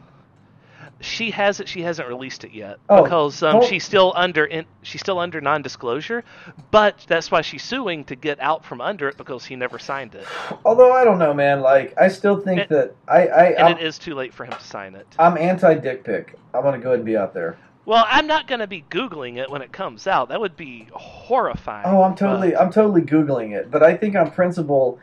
[1.03, 1.67] She has it.
[1.67, 5.19] She hasn't released it yet Oh, because um, well- she's still under in, she's still
[5.19, 6.23] under non-disclosure.
[6.71, 10.15] But that's why she's suing to get out from under it because he never signed
[10.15, 10.25] it,
[10.65, 11.61] Although I don't know, man.
[11.61, 14.53] Like I still think that I I and I'm, it is too late for him
[14.53, 15.07] to sign it.
[15.19, 16.35] I'm anti dick pic.
[16.53, 17.57] I'm gonna go ahead and be out there.
[17.83, 20.29] Well, I'm not going to be googling it when it comes out.
[20.29, 21.87] That would be horrifying.
[21.87, 24.99] Oh, I'm totally but- I'm totally googling it, but I think on principle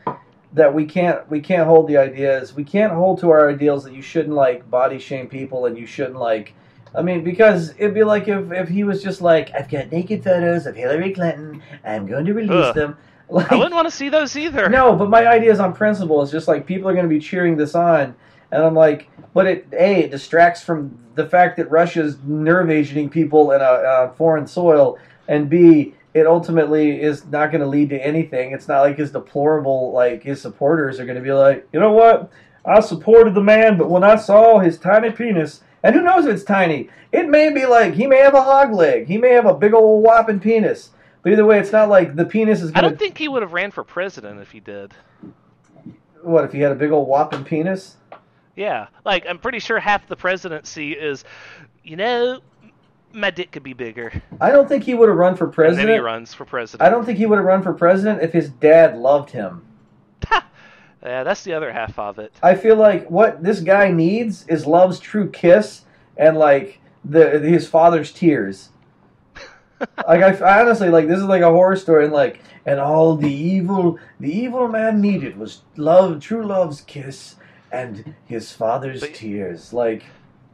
[0.53, 3.93] that we can't we can't hold the ideas we can't hold to our ideals that
[3.93, 6.55] you shouldn't like body shame people and you shouldn't like
[6.95, 10.25] I mean because it'd be like if if he was just like I've got naked
[10.25, 12.75] photos of Hillary Clinton I'm going to release Ugh.
[12.75, 12.97] them
[13.29, 14.69] like I wouldn't want to see those either.
[14.71, 17.57] no but my ideas on principle is just like people are going to be cheering
[17.57, 18.15] this on
[18.51, 23.11] and I'm like but it a it distracts from the fact that Russia's nerve aging
[23.11, 27.91] people in a, a foreign soil and b it ultimately is not going to lead
[27.91, 28.53] to anything.
[28.53, 31.93] It's not like his deplorable, like his supporters are going to be like, you know
[31.93, 32.31] what?
[32.65, 36.35] I supported the man, but when I saw his tiny penis, and who knows if
[36.35, 39.47] it's tiny, it may be like he may have a hog leg, he may have
[39.47, 40.91] a big old whopping penis.
[41.23, 43.43] But either way, it's not like the penis is going I don't think he would
[43.43, 44.95] have ran for president if he did.
[46.23, 47.97] What if he had a big old whopping penis?
[48.57, 51.25] Yeah, like I'm pretty sure half the presidency is,
[51.85, 52.41] you know,
[53.13, 54.23] my dick could be bigger.
[54.41, 56.05] I don't think he would have run for And then he president.
[56.05, 56.87] runs for president.
[56.87, 59.65] I don't think he would have run for president if his dad loved him.
[61.01, 62.33] Yeah, that's the other half of it.
[62.43, 65.83] I feel like what this guy needs is love's true kiss
[66.17, 68.71] and like the his father's tears.
[69.81, 73.15] like I, I honestly like this is like a horror story and like and all
[73.15, 77.37] the evil the evil man needed was love true love's kiss
[77.71, 80.03] and his father's But- tears like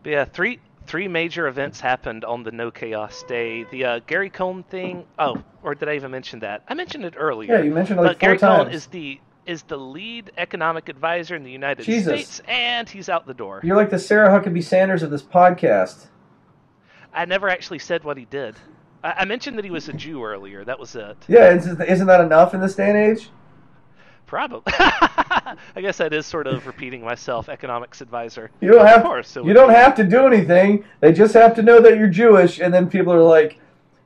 [0.05, 3.65] yeah, three three major events happened on the No Chaos Day.
[3.65, 5.05] The uh, Gary Cohn thing.
[5.19, 6.63] Oh, or did I even mention that?
[6.69, 7.57] I mentioned it earlier.
[7.57, 10.89] yeah you mentioned it like but Gary times Cohn is the is the lead economic
[10.89, 12.05] advisor in the United Jesus.
[12.13, 13.61] States, and he's out the door.
[13.63, 16.07] you're like the Sarah Huckabee Sanders of this podcast
[17.13, 18.57] I never actually said what he did.
[19.05, 20.65] I, I mentioned that he was a Jew earlier.
[20.65, 21.17] That was it.
[21.29, 23.29] yeah isn't, isn't that enough in this day and age
[24.27, 24.73] Probably.
[25.77, 28.51] I guess that is sort of repeating myself, economics advisor.
[28.61, 29.75] You don't have Of course, you don't be.
[29.75, 30.85] have to do anything.
[31.01, 33.59] They just have to know that you're Jewish, and then people are like,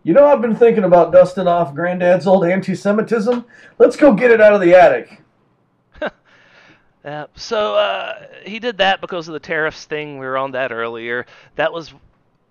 [0.04, 3.44] you know, I've been thinking about dusting off Granddad's old anti-Semitism.
[3.78, 5.22] Let's go get it out of the attic.
[6.00, 7.26] Yeah.
[7.36, 10.18] So uh, he did that because of the tariffs thing.
[10.18, 11.24] We were on that earlier.
[11.56, 11.94] That was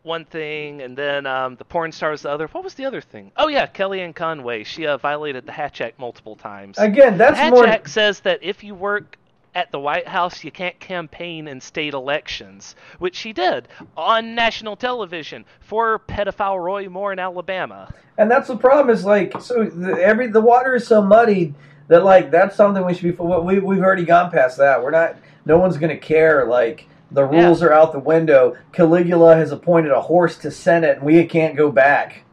[0.07, 2.47] one thing, and then um, the porn star was the other.
[2.47, 3.31] What was the other thing?
[3.37, 4.63] Oh yeah, Kellyanne Conway.
[4.63, 6.77] She uh, violated the Hatch Act multiple times.
[6.79, 7.67] Again, that's the Hatch more.
[7.67, 9.17] Act says that if you work
[9.53, 14.75] at the White House, you can't campaign in state elections, which she did on national
[14.75, 17.91] television for pedophile Roy Moore in Alabama.
[18.17, 18.95] And that's the problem.
[18.95, 21.53] Is like so the, every the water is so muddied
[21.87, 23.23] that like that's something we should be.
[23.23, 24.81] We we've already gone past that.
[24.81, 25.17] We're not.
[25.45, 26.45] No one's gonna care.
[26.45, 28.55] Like the rules are out the window.
[28.71, 32.23] Caligula has appointed a horse to Senate, and we can't go back.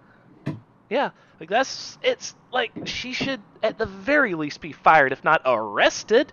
[0.90, 1.10] Yeah,
[1.40, 6.32] like that's it's like she should at the very least be fired, if not arrested.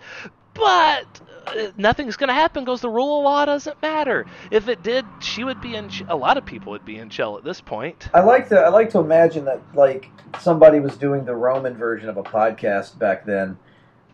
[0.54, 4.26] But uh, nothing's gonna happen because the rule of law doesn't matter.
[4.52, 5.89] If it did, she would be in.
[6.10, 8.10] A lot of people would be in jail at this point.
[8.14, 12.10] I like to I like to imagine that like somebody was doing the Roman version
[12.10, 13.58] of a podcast back then,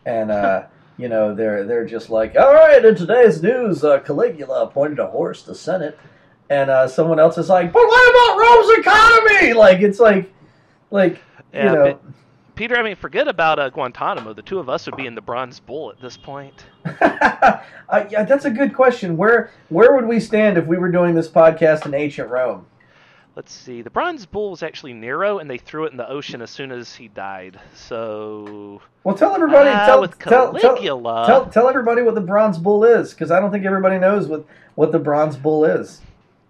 [0.06, 0.66] and uh,
[0.98, 5.06] you know they're they're just like, all right, in today's news, uh, Caligula appointed a
[5.06, 5.98] horse to Senate,
[6.50, 9.52] and uh, someone else is like, but what about Rome's economy?
[9.54, 10.32] Like it's like,
[10.90, 11.22] like
[11.54, 12.02] Yeah, you know, but-
[12.56, 14.32] Peter, I mean, forget about uh, Guantanamo.
[14.32, 16.66] The two of us would be in the Bronze Bull at this point.
[17.00, 17.60] uh,
[18.10, 19.16] yeah, that's a good question.
[19.16, 22.66] Where where would we stand if we were doing this podcast in ancient Rome?
[23.38, 23.82] Let's see.
[23.82, 26.72] The Bronze Bull was actually Nero, and they threw it in the ocean as soon
[26.72, 27.60] as he died.
[27.72, 29.70] So Well, tell everybody.
[29.70, 31.24] Ah, tell, with tell, tell, Caligula.
[31.24, 34.44] tell, tell everybody what the bronze bull is, because I don't think everybody knows what,
[34.74, 36.00] what the bronze bull is.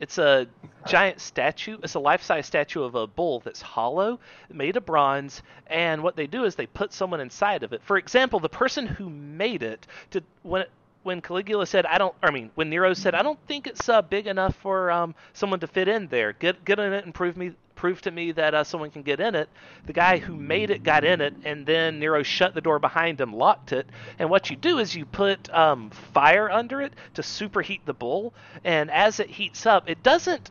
[0.00, 0.46] It's a
[0.86, 1.76] giant statue.
[1.82, 4.18] It's a life-size statue of a bull that's hollow,
[4.50, 7.82] made of bronze, and what they do is they put someone inside of it.
[7.84, 10.70] For example, the person who made it to when it,
[11.08, 14.02] when Caligula said, "I don't," I mean, when Nero said, "I don't think it's uh,
[14.02, 16.34] big enough for um, someone to fit in there.
[16.34, 19.20] Get get in it and prove me." Prove to me that uh, someone can get
[19.20, 19.48] in it.
[19.86, 23.20] The guy who made it got in it, and then Nero shut the door behind
[23.20, 23.86] him, locked it.
[24.18, 28.34] And what you do is you put um, fire under it to superheat the bull,
[28.64, 30.50] and as it heats up, it doesn't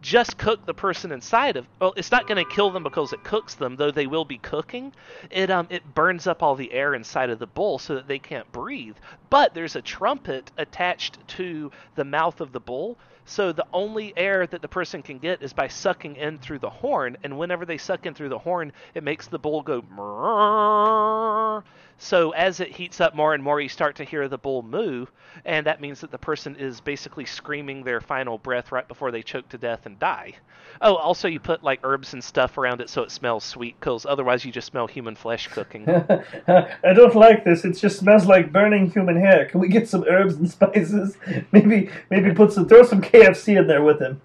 [0.00, 1.66] just cook the person inside of.
[1.80, 4.38] Well, it's not going to kill them because it cooks them, though they will be
[4.38, 4.92] cooking.
[5.30, 8.18] It um it burns up all the air inside of the bull so that they
[8.18, 8.96] can't breathe.
[9.30, 12.96] But there's a trumpet attached to the mouth of the bull,
[13.28, 16.70] so the only air that the person can get is by sucking in through the
[16.70, 19.82] horn, and whenever they suck in through the horn, it makes the bull go.
[19.82, 21.62] Mrrr.
[22.00, 25.06] So as it heats up more and more, you start to hear the bull moo,
[25.44, 29.22] and that means that the person is basically screaming their final breath right before they
[29.22, 30.34] choke to death and die.
[30.80, 34.06] Oh, also you put like herbs and stuff around it so it smells sweet, because
[34.06, 35.88] otherwise you just smell human flesh cooking.
[35.88, 37.64] I don't like this.
[37.64, 39.46] It just smells like burning human hair.
[39.46, 41.16] Can we get some herbs and spices?
[41.50, 44.20] Maybe maybe put some throw some KFC in there with him.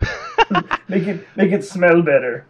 [0.88, 2.46] make it make it smell better.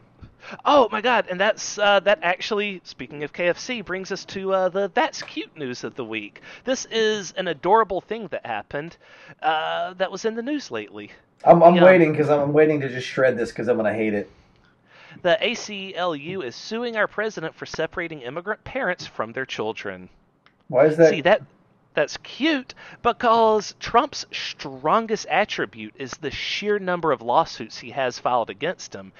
[0.64, 4.68] Oh my god, and that's uh, that actually, speaking of KFC, brings us to uh,
[4.68, 6.42] the that's cute news of the week.
[6.64, 8.96] This is an adorable thing that happened
[9.42, 11.12] uh, that was in the news lately.
[11.44, 11.84] I'm I'm Yeah.
[11.84, 14.30] waiting because I'm, I'm waiting to just shred this because I'm gonna hate it.
[15.22, 20.08] The ACLU is suing our president for separating immigrant parents from their children.
[20.68, 21.10] Why is that?
[21.10, 21.42] See that
[21.94, 28.50] that's cute because Trump's strongest attribute is the sheer number of lawsuits he has filed
[28.50, 29.12] against him.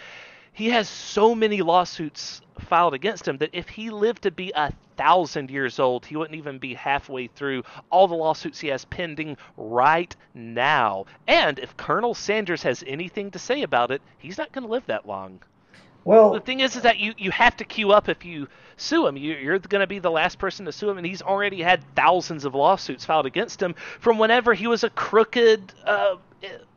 [0.53, 4.73] He has so many lawsuits filed against him that if he lived to be a
[4.97, 9.37] thousand years old, he wouldn't even be halfway through all the lawsuits he has pending
[9.57, 11.07] right now.
[11.27, 14.87] And if Colonel Sanders has anything to say about it, he's not going to live
[14.87, 15.41] that long.
[16.05, 19.07] Well, The thing is, is that you, you have to queue up if you sue
[19.07, 19.17] him.
[19.17, 21.83] You, you're going to be the last person to sue him, and he's already had
[21.95, 26.17] thousands of lawsuits filed against him from whenever he was a crooked uh,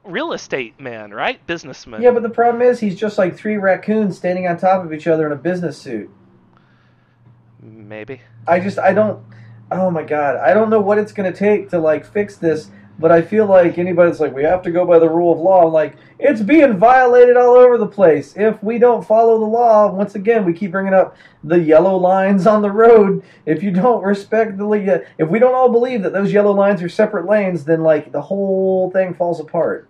[0.03, 1.45] real estate man, right?
[1.45, 2.01] Businessman.
[2.01, 5.07] yeah, but the problem is he's just like three raccoons standing on top of each
[5.07, 6.09] other in a business suit.
[7.61, 8.21] Maybe.
[8.47, 9.23] I just I don't.
[9.71, 12.69] Oh my god, I don't know what it's gonna take to like fix this.
[12.99, 15.67] But I feel like anybody's like we have to go by the rule of law.
[15.67, 18.33] I'm like it's being violated all over the place.
[18.35, 22.47] If we don't follow the law, once again we keep bringing up the yellow lines
[22.47, 23.23] on the road.
[23.45, 26.89] If you don't respect the if we don't all believe that those yellow lines are
[26.89, 29.89] separate lanes, then like the whole thing falls apart.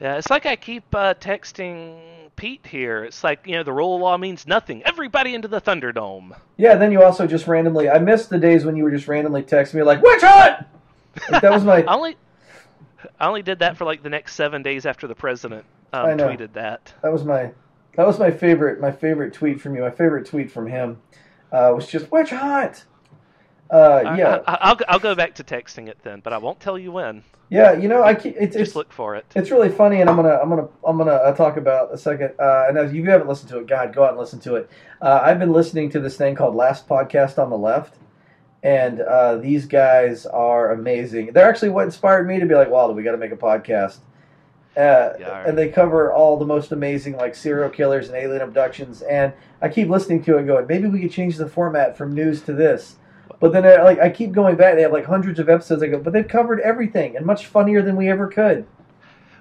[0.00, 2.00] Yeah, it's like I keep uh, texting
[2.34, 3.04] Pete here.
[3.04, 4.82] It's like, you know, the rule of law means nothing.
[4.84, 6.34] Everybody into the Thunderdome.
[6.56, 6.76] Yeah.
[6.76, 7.90] Then you also just randomly.
[7.90, 10.66] I missed the days when you were just randomly texting me like witch hunt.
[11.30, 11.82] Like, that was my.
[11.82, 12.16] I only,
[13.18, 16.52] I only did that for like the next seven days after the president um, tweeted
[16.54, 16.94] that.
[17.02, 17.52] That was my
[17.96, 19.82] that was my favorite my favorite tweet from you.
[19.82, 21.00] My favorite tweet from him
[21.52, 22.84] uh, was just witch hunt.
[23.70, 26.76] Uh, yeah, I, I'll, I'll go back to texting it then, but I won't tell
[26.76, 27.22] you when.
[27.50, 27.72] yeah.
[27.72, 29.24] You know, I keep, it's Just it's look for it.
[29.36, 32.34] it's really funny, and I'm gonna I'm gonna I'm gonna uh, talk about a second.
[32.40, 34.68] Uh, and if you haven't listened to it, God, go out and listen to it.
[35.00, 37.94] Uh, I've been listening to this thing called Last Podcast on the Left,
[38.62, 41.32] and uh, these guys are amazing.
[41.32, 43.98] They're actually what inspired me to be like, wow, we got to make a podcast.
[44.76, 45.44] Uh, Yeah.
[45.46, 49.02] and they cover all the most amazing like serial killers and alien abductions.
[49.02, 52.14] And I keep listening to it, and going, maybe we could change the format from
[52.14, 52.96] news to this.
[53.40, 54.74] But then, uh, like, I keep going back.
[54.76, 55.82] They have like hundreds of episodes.
[55.82, 58.66] I go, but they've covered everything and much funnier than we ever could.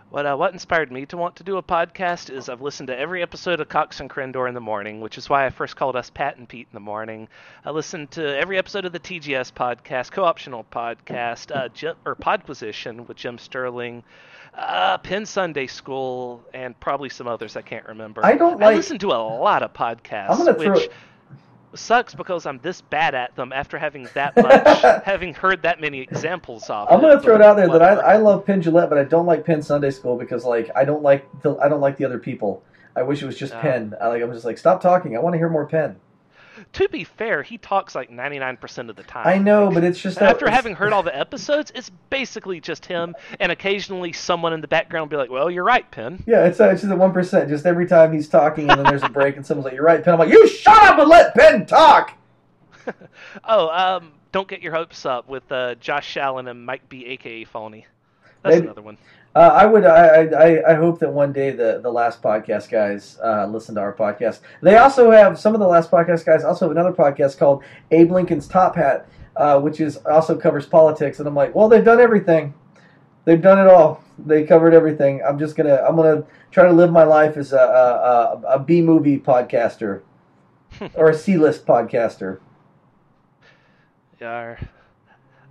[0.09, 2.97] What uh, what inspired me to want to do a podcast is I've listened to
[2.97, 5.95] every episode of Cox and Crendor in the morning, which is why I first called
[5.95, 7.27] us Pat and Pete in the morning.
[7.63, 13.07] I listened to every episode of the TGS podcast, co-optional podcast, uh, Jim, or Podquisition
[13.07, 14.03] with Jim Sterling,
[14.55, 18.25] uh, Penn Sunday School, and probably some others I can't remember.
[18.25, 20.89] I don't I listen to a lot of podcasts, I'm gonna throw- which
[21.73, 25.99] sucks because I'm this bad at them after having that much, having heard that many
[26.01, 26.87] examples of.
[26.91, 27.93] I'm gonna it, throw it out there that I.
[28.13, 31.03] I love Penn Jillette, but I don't like Penn Sunday School because like I don't
[31.03, 32.63] like the I don't like the other people.
[32.95, 33.59] I wish it was just Oh.
[33.59, 33.93] Penn.
[34.01, 35.15] I like I'm just like stop talking.
[35.15, 35.97] I want to hear more Penn.
[36.73, 39.27] To be fair, he talks like 99% of the time.
[39.27, 42.85] I know, but it's just After it's- having heard all the episodes, it's basically just
[42.85, 46.45] him, and occasionally someone in the background will be like, "Well, you're right, Penn." Yeah,
[46.45, 47.49] it's, it's just at one percent.
[47.49, 50.03] Just every time he's talking, and then there's a break, and someone's like, "You're right,
[50.03, 52.13] Penn." I'm like, "You shut up and let Penn talk."
[53.43, 57.43] Oh, um, don't get your hopes up with uh, Josh Allen and Mike B, aka
[57.43, 57.85] Phony.
[58.43, 58.97] That's Maybe- another one.
[59.35, 59.85] Uh, I would.
[59.85, 63.81] I, I I hope that one day the the last podcast guys uh, listen to
[63.81, 64.39] our podcast.
[64.61, 68.11] They also have some of the last podcast guys also have another podcast called Abe
[68.11, 71.19] Lincoln's Top Hat, uh, which is also covers politics.
[71.19, 72.55] And I'm like, well, they've done everything.
[73.25, 74.03] They've done it all.
[74.17, 75.21] They covered everything.
[75.23, 75.75] I'm just gonna.
[75.75, 80.01] I'm gonna try to live my life as a a, a, a B movie podcaster
[80.95, 82.39] or a C list podcaster.
[84.19, 84.57] Yeah.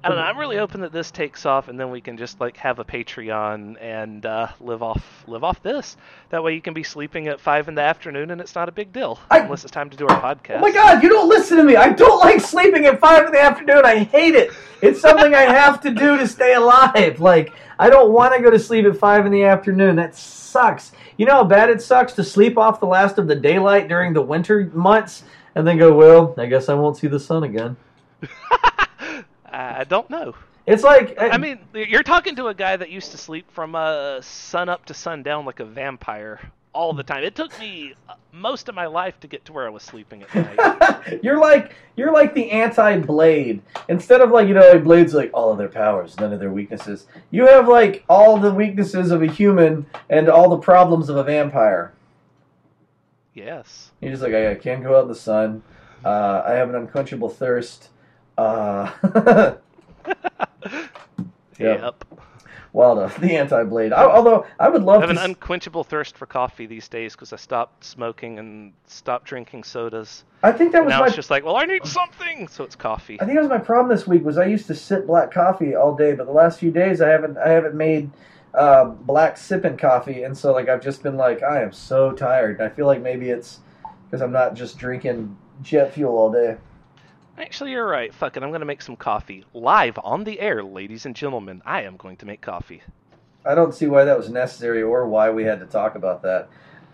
[0.04, 0.22] I don't know.
[0.22, 2.84] I'm really hoping that this takes off, and then we can just like have a
[2.84, 5.96] Patreon and uh, live off live off this.
[6.30, 8.72] That way, you can be sleeping at five in the afternoon, and it's not a
[8.72, 10.58] big deal I- unless it's time to do our podcast.
[10.58, 11.74] Oh my god, you don't listen to me.
[11.74, 13.84] I don't like sleeping at five in the afternoon.
[13.84, 14.52] I hate it.
[14.82, 17.20] It's something I have to do to stay alive.
[17.20, 19.96] Like, I don't want to go to sleep at five in the afternoon.
[19.96, 20.92] That sucks.
[21.16, 24.12] You know how bad it sucks to sleep off the last of the daylight during
[24.12, 25.24] the winter months
[25.56, 27.76] and then go, well, I guess I won't see the sun again.
[29.58, 30.34] I don't know.
[30.66, 34.20] It's like I mean, you're talking to a guy that used to sleep from uh,
[34.20, 36.40] sun up to sundown like a vampire
[36.74, 37.24] all the time.
[37.24, 40.22] It took me uh, most of my life to get to where I was sleeping
[40.22, 41.20] at night.
[41.22, 43.62] you're like you're like the anti-blade.
[43.88, 46.52] Instead of like you know, like Blade's like all of their powers, none of their
[46.52, 47.06] weaknesses.
[47.30, 51.24] You have like all the weaknesses of a human and all the problems of a
[51.24, 51.94] vampire.
[53.34, 53.90] yes.
[54.00, 55.62] You're just like I, I can't go out in the sun.
[56.04, 57.88] Uh, I have an unquenchable thirst.
[58.38, 59.56] Uh, Yeah.
[61.58, 62.04] Yep.
[62.72, 63.92] Wilder, the anti-blade.
[63.92, 65.12] I, although I would love I have to.
[65.12, 69.64] an s- unquenchable thirst for coffee these days because I stopped smoking and stopped drinking
[69.64, 70.22] sodas.
[70.44, 71.06] I think that was now my.
[71.06, 73.20] it's just like, well, I need something, so it's coffee.
[73.20, 74.22] I think that was my problem this week.
[74.24, 77.08] Was I used to sip black coffee all day, but the last few days I
[77.08, 77.38] haven't.
[77.38, 78.10] I haven't made
[78.54, 82.60] uh, black sipping coffee, and so like I've just been like I am so tired.
[82.60, 83.58] I feel like maybe it's
[84.08, 86.56] because I'm not just drinking jet fuel all day.
[87.38, 88.12] Actually, you're right.
[88.12, 91.62] Fuck it, I'm gonna make some coffee live on the air, ladies and gentlemen.
[91.64, 92.82] I am going to make coffee.
[93.44, 96.48] I don't see why that was necessary or why we had to talk about that.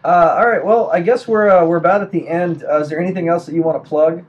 [0.05, 2.63] Uh, all right, well, I guess we're uh, we're about at the end.
[2.63, 4.23] Uh, is there anything else that you want to plug?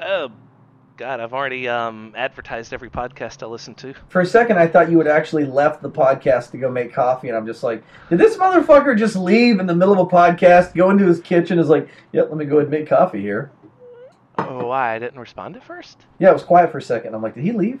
[0.00, 0.32] Oh,
[0.96, 3.94] God, I've already um, advertised every podcast I listen to.
[4.08, 7.28] For a second, I thought you had actually left the podcast to go make coffee,
[7.28, 10.74] and I'm just like, did this motherfucker just leave in the middle of a podcast,
[10.74, 13.52] go into his kitchen, is like, yep, let me go ahead and make coffee here.
[14.38, 16.06] Oh, why I didn't respond at first?
[16.18, 17.14] Yeah, it was quiet for a second.
[17.14, 17.80] I'm like, did he leave?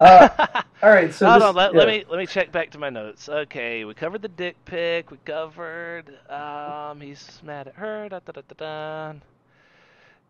[0.00, 0.28] Uh,
[0.82, 1.78] all right, so Hold this, on, let, yeah.
[1.78, 3.28] let me let me check back to my notes.
[3.28, 5.10] Okay, we covered the dick pic.
[5.10, 8.08] We covered um, he's mad at her.
[8.08, 8.54] Da, da, da, da,
[9.12, 9.18] da.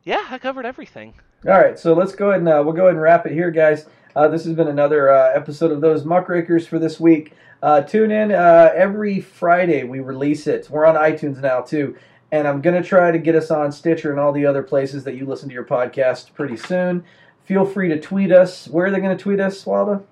[0.04, 1.14] Yeah, I covered everything.
[1.46, 3.50] All right, so let's go ahead and uh, we'll go ahead and wrap it here,
[3.50, 3.86] guys.
[4.14, 7.32] Uh, this has been another uh, episode of those muckrakers for this week.
[7.62, 9.84] Uh, tune in uh, every Friday.
[9.84, 10.68] We release it.
[10.68, 11.96] We're on iTunes now too,
[12.32, 15.14] and I'm gonna try to get us on Stitcher and all the other places that
[15.14, 17.04] you listen to your podcast pretty soon.
[17.44, 18.68] Feel free to tweet us.
[18.68, 20.04] Where are they going to tweet us, Waldo?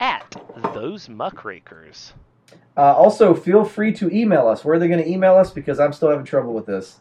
[0.00, 0.36] At
[0.72, 2.12] those muckrakers.
[2.76, 4.64] Uh, also, feel free to email us.
[4.64, 5.50] Where are they going to email us?
[5.50, 7.00] Because I'm still having trouble with this.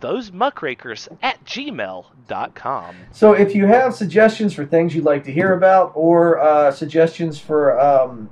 [0.00, 2.96] Those muckrakers at gmail.com.
[3.10, 7.40] So if you have suggestions for things you'd like to hear about, or uh, suggestions
[7.40, 8.30] for um,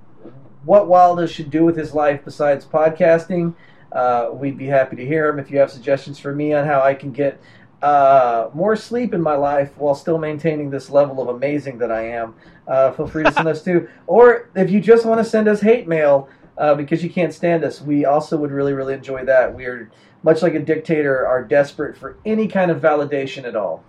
[0.65, 3.55] what Wilder should do with his life besides podcasting,
[3.93, 5.39] uh, we'd be happy to hear them.
[5.39, 7.41] If you have suggestions for me on how I can get
[7.83, 12.09] uh, more sleep in my life while still maintaining this level of amazing that I
[12.09, 12.35] am,
[12.69, 13.89] uh, feel free to send us too.
[14.07, 16.29] Or if you just want to send us hate mail
[16.59, 19.55] uh, because you can't stand us, we also would really, really enjoy that.
[19.55, 19.91] We are
[20.23, 23.83] much like a dictator, are desperate for any kind of validation at all.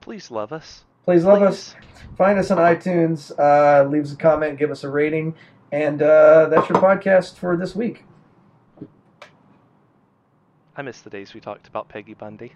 [0.00, 0.84] Please love us.
[1.04, 1.46] Please love Please.
[1.46, 1.74] us.
[2.16, 3.32] Find us on iTunes.
[3.38, 5.34] Uh, leave us a comment, give us a rating,
[5.72, 8.04] and uh, that's your podcast for this week.
[10.80, 12.54] I miss the days we talked about Peggy Bundy.